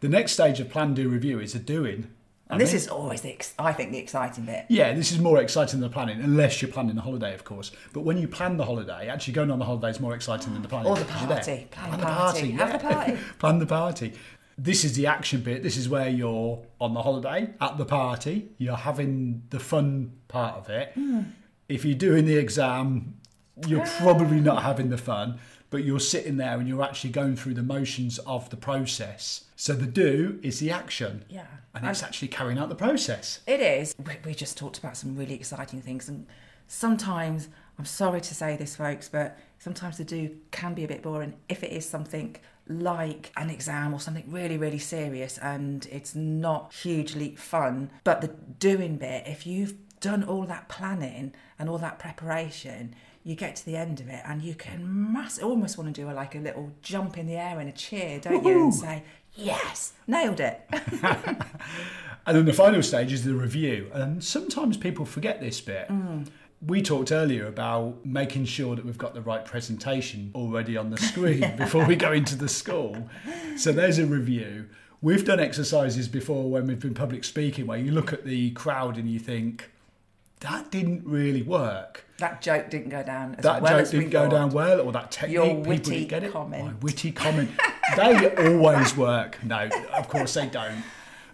The 0.01 0.09
next 0.09 0.33
stage 0.33 0.59
of 0.61 0.71
plan, 0.71 0.95
do, 0.95 1.09
review 1.09 1.41
is 1.41 1.55
a 1.55 1.59
doing. 1.59 2.11
And 2.49 2.61
this 2.61 2.75
is 2.75 2.87
always 2.87 3.23
the, 3.23 3.33
ex- 3.33 3.55
I 3.59 3.73
think, 3.73 3.91
the 3.91 3.99
exciting 3.99 4.45
bit. 4.45 4.67
Yeah, 4.69 4.93
this 4.93 5.11
is 5.11 5.19
more 5.19 5.41
exciting 5.41 5.81
than 5.81 5.91
the 5.91 5.93
planning, 5.93 6.21
unless 6.21 6.63
you're 6.63 6.71
planning 6.71 6.97
a 6.97 7.01
holiday, 7.01 7.35
of 7.35 7.43
course. 7.45 7.73
But 7.93 8.03
when 8.03 8.19
you 8.19 8.29
plan 8.29 8.57
the 8.57 8.65
holiday, 8.65 9.09
actually 9.09 9.35
going 9.35 9.51
on 9.51 9.59
the 9.59 9.65
holiday 9.65 9.91
is 9.91 9.99
more 9.99 10.15
exciting 10.15 10.53
than 10.53 10.63
the 10.63 10.69
planning. 10.69 10.87
Or 10.87 10.97
the 10.97 11.05
because 11.05 11.21
you're 11.23 11.29
there. 11.29 11.39
party. 11.39 11.67
Plan 11.71 11.89
Plan 11.89 12.01
the 12.01 12.07
party. 12.07 12.51
Have 12.53 12.73
the 12.73 12.79
party. 12.79 13.19
plan 13.41 13.59
the 13.59 13.67
party. 13.67 14.13
This 14.57 14.85
is 14.85 14.95
the 14.95 15.07
action 15.07 15.41
bit. 15.41 15.63
This 15.63 15.77
is 15.77 15.89
where 15.89 16.09
you're 16.09 16.65
on 16.81 16.95
the 16.95 17.03
holiday, 17.03 17.51
at 17.61 17.79
the 17.79 17.85
party. 17.85 18.51
You're 18.59 18.77
having 18.77 19.43
the 19.51 19.61
fun 19.61 20.13
part 20.29 20.57
of 20.57 20.71
it. 20.71 20.93
Hmm. 20.95 21.23
If 21.69 21.85
you're 21.85 21.99
doing 21.99 22.27
the 22.27 22.37
exam, 22.37 23.17
you're 23.67 23.85
probably 23.99 24.41
not 24.41 24.63
having 24.63 24.91
the 24.91 24.99
fun, 24.99 25.41
but 25.71 25.85
you're 25.85 26.01
sitting 26.01 26.37
there 26.37 26.59
and 26.59 26.69
you're 26.69 26.83
actually 26.83 27.11
going 27.11 27.37
through 27.37 27.55
the 27.55 27.63
motions 27.63 28.19
of 28.21 28.51
the 28.51 28.57
process. 28.57 29.45
So 29.57 29.73
the 29.73 29.87
do 29.87 30.39
is 30.43 30.61
the 30.61 30.71
action. 30.71 31.25
Yeah. 31.29 31.47
And 31.75 31.87
it's 31.87 32.03
actually 32.03 32.29
carrying 32.29 32.59
out 32.59 32.69
the 32.69 32.75
process. 32.75 33.41
It 33.47 33.61
is. 33.61 33.95
We, 34.05 34.15
we 34.25 34.35
just 34.35 34.57
talked 34.57 34.79
about 34.79 34.97
some 34.97 35.17
really 35.17 35.35
exciting 35.35 35.83
things, 35.83 36.09
and 36.09 36.27
sometimes 36.69 37.49
I'm 37.79 37.85
sorry 37.85 38.21
to 38.23 38.35
say 38.35 38.57
this, 38.57 38.77
folks, 38.77 39.09
but 39.09 39.39
sometimes 39.59 39.99
the 39.99 40.05
do 40.05 40.37
can 40.51 40.75
be 40.75 40.85
a 40.85 40.89
bit 40.89 41.03
boring 41.03 41.35
if 41.49 41.63
it 41.63 41.73
is 41.73 41.87
something 41.87 42.37
like 42.69 43.33
an 43.37 43.51
exam 43.51 43.93
or 43.93 44.01
something 44.01 44.25
really, 44.27 44.59
really 44.59 44.79
serious 44.79 45.39
and 45.39 45.87
it's 45.93 46.15
not 46.15 46.73
hugely 46.73 47.37
fun. 47.37 47.91
But 48.03 48.23
the 48.23 48.29
doing 48.29 48.97
bit, 48.97 49.27
if 49.27 49.47
you've 49.47 49.75
done 50.01 50.25
all 50.25 50.45
that 50.45 50.69
planning 50.69 51.35
and 51.59 51.69
all 51.69 51.79
that 51.79 51.99
preparation, 51.99 52.95
you 53.27 53.35
get 53.35 53.57
to 53.57 53.67
the 53.67 53.77
end 53.77 53.99
of 54.01 54.09
it 54.09 54.23
and 54.25 54.41
you 54.41 54.55
can 54.55 55.13
mass 55.13 55.39
almost 55.41 55.77
want 55.77 55.93
to 55.93 56.01
do 56.01 56.09
a, 56.09 56.13
like 56.13 56.37
a 56.37 56.39
little 56.39 56.73
jump 56.81 57.19
in 57.19 57.27
the 57.27 57.35
air 57.35 57.59
and 57.59 57.69
a 57.69 57.73
cheer, 57.73 58.21
don't 58.21 58.45
you? 58.45 58.63
And 58.63 58.75
say, 58.75 59.03
yes, 59.35 59.95
nailed 60.07 60.41
it. 60.41 60.63
And 62.27 62.37
then 62.37 62.45
the 62.45 62.53
final 62.53 62.83
stage 62.83 63.13
is 63.13 63.25
the 63.25 63.35
review. 63.35 63.89
And 63.93 64.23
sometimes 64.23 64.77
people 64.77 65.05
forget 65.05 65.41
this 65.41 65.61
bit. 65.61 65.87
Mm. 65.89 66.27
We 66.61 66.83
talked 66.83 67.13
earlier 67.13 67.47
about 67.47 68.05
making 68.05 68.47
sure 68.47 68.75
that 68.75 68.85
we've 68.85 68.99
got 68.99 69.15
the 69.15 69.21
right 69.21 69.45
presentation 69.45 70.33
already 70.35 70.77
on 70.77 70.91
the 70.91 70.97
screen 70.99 71.55
before 71.57 71.87
we 71.87 71.95
go 71.95 72.11
into 72.13 72.35
the 72.35 72.49
school. 72.49 73.09
So 73.57 73.71
there's 73.71 74.01
a 74.01 74.07
review. 74.07 74.67
We've 75.01 75.25
done 75.25 75.39
exercises 75.39 76.09
before 76.09 76.51
when 76.51 76.67
we've 76.67 76.81
been 76.81 76.95
public 76.95 77.23
speaking 77.23 77.69
where 77.69 77.79
you 77.79 77.93
look 77.93 78.13
at 78.13 78.25
the 78.25 78.51
crowd 78.53 78.97
and 78.97 79.09
you 79.09 79.21
think, 79.21 79.71
that 80.41 80.71
didn't 80.71 81.05
really 81.07 81.43
work. 81.43 82.05
that 82.19 82.41
joke 82.41 82.71
didn't 82.71 82.89
go 82.91 83.03
down 83.03 83.35
as 83.37 83.43
That 83.43 83.61
well 83.63 83.73
joke 83.73 83.81
as 83.83 83.93
we 83.93 83.99
didn't 84.01 84.13
go 84.13 84.29
down 84.31 84.51
well, 84.51 84.81
or 84.81 84.93
that 84.93 85.11
technique, 85.11 85.35
Your 85.35 85.47
people 85.47 85.63
witty 85.65 85.91
didn't 85.91 86.09
get 86.09 86.25
it. 86.25 86.33
comment. 86.33 86.65
My 86.67 86.73
witty 86.81 87.13
comment. 87.13 87.51
they 87.97 88.35
always 88.49 88.97
work. 88.97 89.39
No, 89.45 89.69
of 89.93 90.09
course 90.09 90.35
they 90.35 90.47
don't. 90.47 90.83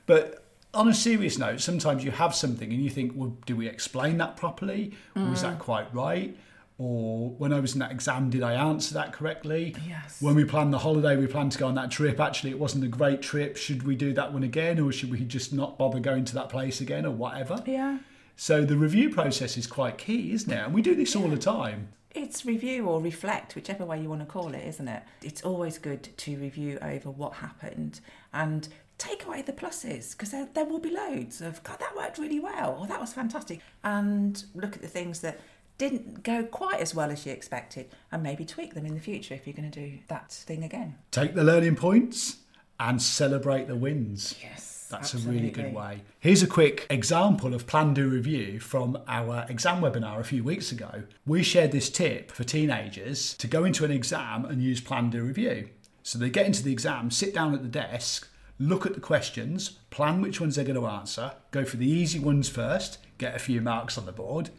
But 0.07 0.45
on 0.75 0.89
a 0.89 0.95
serious 0.95 1.39
note, 1.39 1.61
sometimes 1.61 2.03
you 2.05 2.11
have 2.11 2.35
something 2.35 2.73
and 2.73 2.83
you 2.83 2.91
think, 2.91 3.13
well, 3.15 3.37
do 3.47 3.55
we 3.57 3.69
explain 3.69 4.19
that 4.19 4.37
properly? 4.37 4.93
Or 5.15 5.23
was 5.25 5.41
Mm. 5.41 5.43
that 5.43 5.59
quite 5.59 5.95
right? 5.95 6.37
Or 6.79 7.31
when 7.31 7.53
I 7.53 7.61
was 7.61 7.75
in 7.75 7.79
that 7.81 7.93
exam, 7.93 8.31
did 8.31 8.43
I 8.43 8.55
answer 8.55 8.95
that 8.95 9.13
correctly? 9.13 9.77
Yes. 9.87 10.21
When 10.21 10.35
we 10.35 10.45
planned 10.45 10.73
the 10.73 10.79
holiday, 10.79 11.17
we 11.17 11.27
planned 11.29 11.53
to 11.53 11.59
go 11.59 11.69
on 11.69 11.75
that 11.77 11.91
trip. 11.93 12.19
Actually, 12.19 12.51
it 12.51 12.59
wasn't 12.59 12.83
a 12.83 12.89
great 12.89 13.23
trip. 13.23 13.57
Should 13.57 13.85
we 13.85 13.95
do 13.95 14.13
that 14.15 14.33
one 14.33 14.43
again? 14.43 14.81
Or 14.81 14.91
should 14.91 15.11
we 15.13 15.21
just 15.25 15.53
not 15.53 15.79
bother 15.79 16.01
going 16.01 16.25
to 16.25 16.35
that 16.35 16.49
place 16.49 16.81
again 16.81 17.05
or 17.07 17.11
whatever? 17.13 17.63
Yeah. 17.67 17.99
So 18.37 18.65
the 18.65 18.77
review 18.77 19.11
process 19.11 19.57
is 19.57 19.67
quite 19.67 19.99
key, 19.99 20.33
isn't 20.33 20.51
it? 20.51 20.59
And 20.59 20.75
we 20.75 20.83
do 20.83 20.95
this 20.95 21.15
all 21.15 21.29
the 21.29 21.39
time. 21.39 21.89
It's 22.11 22.45
review 22.45 22.87
or 22.87 23.01
reflect, 23.01 23.55
whichever 23.55 23.85
way 23.85 24.01
you 24.01 24.09
want 24.09 24.21
to 24.21 24.27
call 24.27 24.55
it, 24.55 24.67
isn't 24.67 24.89
it? 24.89 25.03
It's 25.23 25.43
always 25.43 25.79
good 25.79 26.09
to 26.17 26.37
review 26.37 26.79
over 26.83 27.11
what 27.11 27.35
happened 27.35 28.01
and 28.35 28.69
take 28.99 29.25
away 29.25 29.43
the 29.43 29.53
pluses 29.53 30.13
because 30.13 30.31
there, 30.31 30.49
there 30.55 30.65
will 30.65 30.79
be 30.79 30.91
loads 30.91 31.41
of, 31.41 31.63
God, 31.63 31.81
that 31.81 31.97
worked 31.97 32.19
really 32.19 32.39
well, 32.39 32.77
or 32.79 32.87
that 32.87 33.01
was 33.01 33.13
fantastic. 33.13 33.61
And 33.83 34.45
look 34.55 34.77
at 34.77 34.83
the 34.83 34.89
things 34.89 35.21
that 35.21 35.41
didn't 35.79 36.23
go 36.23 36.45
quite 36.45 36.81
as 36.81 36.95
well 36.95 37.11
as 37.11 37.25
you 37.27 37.33
expected 37.33 37.89
and 38.13 38.23
maybe 38.23 38.45
tweak 38.45 38.75
them 38.75 38.87
in 38.87 38.95
the 38.95 39.01
future 39.01 39.35
if 39.35 39.47
you're 39.47 39.57
going 39.57 39.71
to 39.71 39.81
do 39.81 39.99
that 40.09 40.31
thing 40.31 40.63
again. 40.63 40.97
Take 41.11 41.35
the 41.35 41.45
learning 41.45 41.77
points 41.77 42.37
and 42.79 43.01
celebrate 43.01 43.69
the 43.69 43.77
wins. 43.77 44.37
Yes. 44.43 44.72
That's 44.93 45.15
a 45.15 45.19
really 45.19 45.51
good 45.51 45.75
way. 45.75 46.03
Here's 46.21 46.43
a 46.43 46.47
quick 46.47 46.87
example 46.91 47.55
of 47.55 47.67
plan 47.67 47.95
do 47.95 48.09
review 48.09 48.61
from 48.61 48.99
our 49.09 49.47
exam 49.49 49.81
webinar 49.81 50.21
a 50.21 50.25
few 50.25 50.45
weeks 50.45 50.71
ago. 50.71 51.05
We 51.27 51.43
shared 51.43 51.73
this 51.73 51.91
tip 51.91 52.31
for 52.31 52.45
teenagers 52.45 53.35
to 53.35 53.47
go 53.47 53.65
into 53.65 53.85
an 53.85 53.91
exam 53.91 54.45
and 54.45 54.63
use 54.63 54.81
plan 54.81 55.11
do 55.11 55.23
review. 55.23 55.71
So 56.03 56.19
they 56.19 56.31
get 56.31 56.47
into 56.47 56.63
the 56.63 56.73
exam, 56.73 57.11
sit 57.11 57.35
down 57.35 57.55
at 57.55 57.63
the 57.63 57.69
desk, 57.69 58.29
look 58.59 58.87
at 58.87 58.95
the 58.95 59.01
questions, 59.01 59.71
plan 59.91 60.21
which 60.21 60.41
ones 60.41 60.57
they're 60.57 60.65
going 60.65 60.79
to 60.79 60.87
answer, 60.87 61.33
go 61.51 61.65
for 61.65 61.79
the 61.79 61.89
easy 61.89 62.19
ones 62.19 62.49
first, 62.49 62.99
get 63.19 63.35
a 63.35 63.39
few 63.39 63.61
marks 63.61 63.97
on 63.97 64.07
the 64.07 64.13
board. 64.13 64.51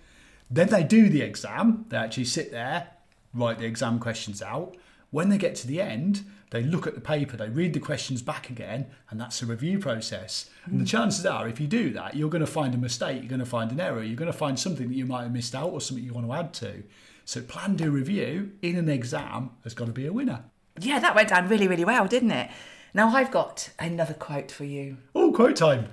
Then 0.50 0.70
they 0.70 0.84
do 0.84 1.10
the 1.10 1.22
exam, 1.22 1.86
they 1.90 1.98
actually 1.98 2.26
sit 2.26 2.52
there, 2.52 2.88
write 3.34 3.60
the 3.60 3.66
exam 3.66 4.00
questions 4.00 4.42
out. 4.42 4.76
When 5.14 5.30
they 5.30 5.38
get 5.38 5.54
to 5.58 5.68
the 5.68 5.80
end, 5.80 6.26
they 6.50 6.64
look 6.64 6.88
at 6.88 6.96
the 6.96 7.02
paper, 7.02 7.38
they 7.38 7.48
read 7.48 7.76
the 7.76 7.80
questions 7.80 8.24
back 8.24 8.50
again, 8.50 8.88
and 9.12 9.22
that's 9.22 9.44
a 9.44 9.46
review 9.46 9.78
process. 9.78 10.50
And 10.66 10.80
the 10.80 10.80
hmm. 10.80 10.86
chances 10.86 11.24
are, 11.24 11.48
if 11.48 11.60
you 11.60 11.68
do 11.68 11.92
that, 11.92 12.16
you're 12.16 12.32
going 12.32 12.44
to 12.44 12.52
find 12.52 12.74
a 12.74 12.80
mistake, 12.80 13.20
you're 13.20 13.30
going 13.30 13.40
to 13.40 13.46
find 13.46 13.72
an 13.72 13.80
error, 13.80 14.02
you're 14.02 14.16
going 14.16 14.32
to 14.32 14.36
find 14.36 14.60
something 14.60 14.88
that 14.90 14.96
you 14.96 15.06
might 15.06 15.22
have 15.22 15.32
missed 15.32 15.54
out 15.54 15.70
or 15.70 15.82
something 15.82 16.04
you 16.04 16.16
want 16.16 16.26
to 16.26 16.34
add 16.34 16.52
to. 16.56 16.84
So, 17.26 17.44
plan, 17.44 17.76
do, 17.76 17.92
review 17.92 18.54
in 18.64 18.76
an 18.76 18.90
exam 18.90 19.52
has 19.64 19.76
got 19.76 19.86
to 19.86 19.92
be 19.92 20.08
a 20.08 20.12
winner. 20.12 20.46
Yeah, 20.80 20.98
that 20.98 21.14
went 21.14 21.30
down 21.30 21.48
really, 21.48 21.68
really 21.68 21.86
well, 21.86 22.08
didn't 22.08 22.32
it? 22.32 22.50
Now 22.96 23.16
I've 23.16 23.30
got 23.30 23.70
another 23.78 24.16
quote 24.16 24.52
for 24.52 24.64
you. 24.64 24.98
Oh, 25.14 25.32
quote 25.32 25.58
time. 25.58 25.90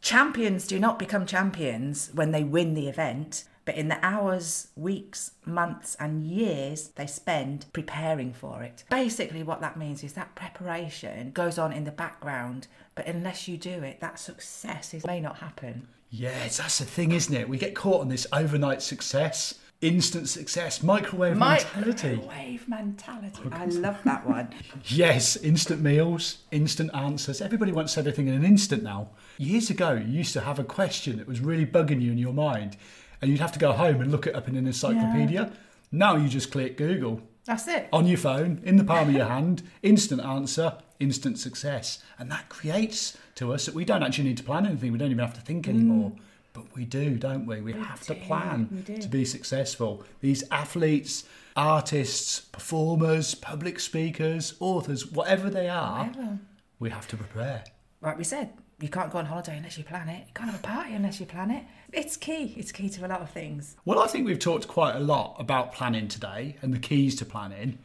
Champions 0.00 0.66
do 0.66 0.78
not 0.78 0.98
become 0.98 1.26
champions 1.26 2.10
when 2.14 2.30
they 2.30 2.42
win 2.42 2.72
the 2.72 2.88
event, 2.88 3.44
but 3.66 3.74
in 3.74 3.88
the 3.88 3.98
hours, 4.04 4.68
weeks, 4.76 5.32
months, 5.44 5.96
and 6.00 6.24
years 6.24 6.88
they 6.94 7.06
spend 7.06 7.66
preparing 7.74 8.32
for 8.32 8.62
it. 8.62 8.84
Basically, 8.90 9.42
what 9.42 9.60
that 9.60 9.76
means 9.76 10.02
is 10.02 10.14
that 10.14 10.34
preparation 10.34 11.32
goes 11.32 11.58
on 11.58 11.72
in 11.72 11.84
the 11.84 11.90
background, 11.90 12.68
but 12.94 13.06
unless 13.06 13.46
you 13.48 13.58
do 13.58 13.82
it, 13.82 14.00
that 14.00 14.18
success 14.18 14.94
is, 14.94 15.04
may 15.04 15.20
not 15.20 15.36
happen. 15.38 15.88
Yes, 16.10 16.56
that's 16.58 16.78
the 16.78 16.84
thing, 16.84 17.12
isn't 17.12 17.34
it? 17.34 17.48
We 17.48 17.58
get 17.58 17.74
caught 17.74 18.00
on 18.00 18.08
this 18.08 18.26
overnight 18.32 18.80
success, 18.80 19.54
instant 19.82 20.28
success, 20.28 20.82
microwave 20.82 21.36
My 21.36 21.56
mentality. 21.74 22.16
wave 22.26 22.68
mentality. 22.68 23.42
I 23.52 23.66
love 23.66 23.98
that 24.04 24.26
one. 24.26 24.48
Yes, 24.84 25.36
instant 25.36 25.82
meals, 25.82 26.38
instant 26.52 26.92
answers. 26.94 27.40
Everybody 27.42 27.72
wants 27.72 27.98
everything 27.98 28.28
in 28.28 28.34
an 28.34 28.44
instant 28.44 28.84
now. 28.84 29.08
Years 29.36 29.68
ago, 29.68 29.92
you 29.92 30.06
used 30.18 30.32
to 30.34 30.40
have 30.42 30.58
a 30.60 30.64
question 30.64 31.18
that 31.18 31.26
was 31.26 31.40
really 31.40 31.66
bugging 31.66 32.00
you 32.00 32.12
in 32.12 32.18
your 32.18 32.32
mind, 32.32 32.76
and 33.20 33.30
you'd 33.30 33.40
have 33.40 33.52
to 33.52 33.58
go 33.58 33.72
home 33.72 34.00
and 34.00 34.10
look 34.10 34.26
it 34.26 34.34
up 34.34 34.48
in 34.48 34.56
an 34.56 34.66
encyclopedia. 34.66 35.52
Now 35.92 36.16
you 36.16 36.28
just 36.28 36.50
click 36.50 36.76
Google 36.76 37.22
That's 37.44 37.68
it. 37.68 37.88
on 37.92 38.06
your 38.06 38.18
phone, 38.18 38.60
in 38.64 38.76
the 38.76 38.84
palm 38.84 39.08
of 39.08 39.14
your 39.14 39.26
hand, 39.26 39.62
instant 39.82 40.20
answer, 40.20 40.74
instant 41.00 41.38
success. 41.38 42.02
And 42.18 42.30
that 42.30 42.48
creates 42.48 43.16
to 43.36 43.52
us 43.52 43.66
that 43.66 43.74
we 43.74 43.84
don't 43.84 44.02
actually 44.02 44.24
need 44.24 44.36
to 44.38 44.42
plan 44.42 44.66
anything, 44.66 44.92
we 44.92 44.98
don't 44.98 45.10
even 45.10 45.24
have 45.24 45.34
to 45.34 45.40
think 45.40 45.66
mm. 45.66 45.70
anymore. 45.70 46.12
But 46.52 46.74
we 46.74 46.86
do, 46.86 47.16
don't 47.16 47.44
we? 47.44 47.60
We, 47.60 47.72
have 47.74 48.00
to 48.06 48.14
plan 48.14 48.84
to 48.86 49.08
be 49.08 49.26
successful. 49.26 50.04
These 50.22 50.42
athletes, 50.50 51.24
artists, 51.54 52.40
performers, 52.40 53.34
public 53.34 53.78
speakers, 53.78 54.54
authors, 54.58 55.06
whatever 55.06 55.50
they 55.50 55.68
are, 55.68 56.06
Whatever. 56.06 56.38
we 56.78 56.88
have 56.88 57.06
to 57.08 57.16
prepare. 57.18 57.64
Like 58.00 58.16
we 58.16 58.24
said, 58.24 58.54
you 58.80 58.88
can't 58.88 59.10
go 59.10 59.18
on 59.18 59.26
holiday 59.26 59.56
unless 59.58 59.76
you 59.76 59.84
plan 59.84 60.08
it. 60.08 60.28
You 60.28 60.32
can't 60.34 60.50
have 60.50 60.60
a 60.60 60.62
party 60.62 60.94
unless 60.94 61.20
you 61.20 61.26
plan 61.26 61.50
it. 61.50 61.64
It's 61.92 62.16
key. 62.16 62.54
It's 62.56 62.72
key 62.72 62.88
to 62.90 63.06
a 63.06 63.08
lot 63.08 63.20
of 63.20 63.30
things. 63.30 63.76
Well, 63.84 63.98
I 63.98 64.06
think 64.06 64.26
we've 64.26 64.38
talked 64.38 64.68
quite 64.68 64.96
a 64.96 65.00
lot 65.00 65.36
about 65.38 65.72
planning 65.72 66.08
today 66.08 66.56
and 66.62 66.72
the 66.72 66.78
keys 66.78 67.16
to 67.16 67.24
planning. 67.24 67.78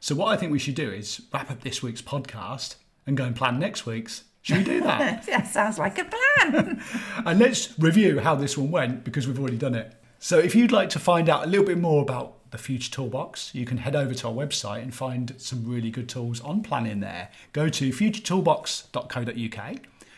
So, 0.00 0.14
what 0.14 0.26
I 0.28 0.36
think 0.36 0.52
we 0.52 0.58
should 0.58 0.74
do 0.74 0.90
is 0.90 1.22
wrap 1.32 1.50
up 1.50 1.62
this 1.62 1.82
week's 1.82 2.02
podcast 2.02 2.76
and 3.06 3.16
go 3.16 3.24
and 3.24 3.34
plan 3.34 3.58
next 3.58 3.84
week's. 3.86 4.24
Should 4.42 4.58
we 4.58 4.64
do 4.64 4.80
that? 4.84 5.26
That 5.26 5.46
sounds 5.46 5.78
like 5.78 5.98
a 5.98 6.04
plan. 6.04 6.82
and 7.26 7.38
let's 7.38 7.78
review 7.78 8.20
how 8.20 8.34
this 8.34 8.56
one 8.56 8.70
went 8.70 9.04
because 9.04 9.26
we've 9.26 9.38
already 9.38 9.56
done 9.58 9.74
it. 9.74 9.94
So, 10.20 10.38
if 10.38 10.54
you'd 10.54 10.72
like 10.72 10.90
to 10.90 10.98
find 10.98 11.28
out 11.28 11.44
a 11.44 11.48
little 11.48 11.66
bit 11.66 11.78
more 11.78 12.02
about 12.02 12.50
the 12.50 12.58
Future 12.58 12.90
Toolbox, 12.90 13.54
you 13.54 13.66
can 13.66 13.78
head 13.78 13.94
over 13.94 14.14
to 14.14 14.28
our 14.28 14.34
website 14.34 14.82
and 14.82 14.94
find 14.94 15.34
some 15.36 15.64
really 15.66 15.90
good 15.90 16.08
tools 16.08 16.40
on 16.40 16.62
planning 16.62 17.00
there. 17.00 17.28
Go 17.52 17.68
to 17.68 17.90
futuretoolbox.co.uk. 17.90 19.76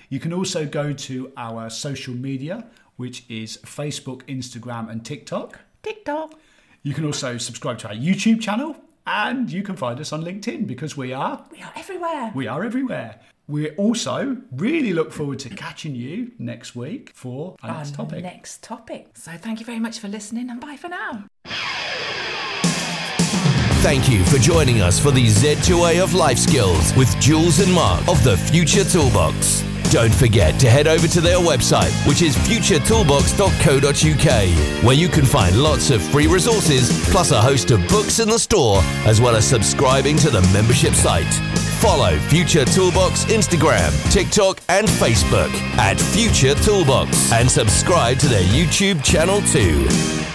You 0.08 0.18
can 0.20 0.32
also 0.32 0.66
go 0.66 0.92
to 0.92 1.32
our 1.36 1.70
social 1.70 2.14
media, 2.14 2.66
which 3.00 3.24
is 3.30 3.56
Facebook, 3.64 4.20
Instagram, 4.24 4.90
and 4.90 5.02
TikTok. 5.04 5.58
TikTok. 5.82 6.34
You 6.82 6.92
can 6.92 7.06
also 7.06 7.38
subscribe 7.38 7.78
to 7.78 7.88
our 7.88 7.94
YouTube 7.94 8.42
channel 8.42 8.76
and 9.06 9.50
you 9.50 9.62
can 9.62 9.74
find 9.74 9.98
us 10.00 10.12
on 10.12 10.22
LinkedIn 10.22 10.66
because 10.66 10.98
we 10.98 11.14
are 11.14 11.42
We 11.50 11.62
are 11.62 11.72
everywhere. 11.76 12.30
we 12.34 12.46
are 12.46 12.62
everywhere. 12.62 13.18
We 13.48 13.70
also 13.70 14.36
really 14.52 14.92
look 14.92 15.12
forward 15.12 15.38
to 15.40 15.48
catching 15.48 15.94
you 15.94 16.32
next 16.38 16.76
week 16.76 17.12
for 17.14 17.56
our 17.62 17.78
next 17.78 17.94
topic. 17.94 18.22
Next 18.22 18.62
topic. 18.62 19.08
So 19.14 19.32
thank 19.32 19.60
you 19.60 19.66
very 19.66 19.80
much 19.80 19.98
for 19.98 20.08
listening 20.08 20.50
and 20.50 20.60
bye 20.60 20.76
for 20.76 20.88
now. 20.88 21.24
Thank 23.82 24.10
you 24.10 24.22
for 24.26 24.36
joining 24.36 24.82
us 24.82 25.00
for 25.00 25.10
the 25.10 25.26
Z2A 25.26 26.02
of 26.02 26.12
Life 26.12 26.38
Skills 26.38 26.94
with 26.96 27.10
Jules 27.18 27.60
and 27.60 27.72
Mark 27.72 28.06
of 28.08 28.22
the 28.24 28.36
Future 28.36 28.84
Toolbox. 28.84 29.64
Don't 29.90 30.14
forget 30.14 30.58
to 30.60 30.68
head 30.68 30.86
over 30.86 31.08
to 31.08 31.20
their 31.20 31.38
website, 31.38 31.92
which 32.06 32.22
is 32.22 32.36
futuretoolbox.co.uk, 32.36 34.84
where 34.84 34.94
you 34.94 35.08
can 35.08 35.24
find 35.24 35.60
lots 35.60 35.90
of 35.90 36.02
free 36.02 36.26
resources, 36.26 36.90
plus 37.10 37.30
a 37.30 37.40
host 37.40 37.70
of 37.70 37.86
books 37.88 38.20
in 38.20 38.28
the 38.28 38.38
store, 38.38 38.80
as 39.04 39.20
well 39.20 39.34
as 39.34 39.46
subscribing 39.46 40.16
to 40.18 40.30
the 40.30 40.42
membership 40.52 40.94
site. 40.94 41.32
Follow 41.80 42.18
Future 42.28 42.64
Toolbox 42.64 43.24
Instagram, 43.24 43.90
TikTok, 44.12 44.60
and 44.68 44.86
Facebook 44.86 45.52
at 45.78 45.98
Future 45.98 46.54
Toolbox, 46.54 47.32
and 47.32 47.50
subscribe 47.50 48.18
to 48.18 48.28
their 48.28 48.44
YouTube 48.44 49.02
channel 49.02 49.40
too. 49.42 50.29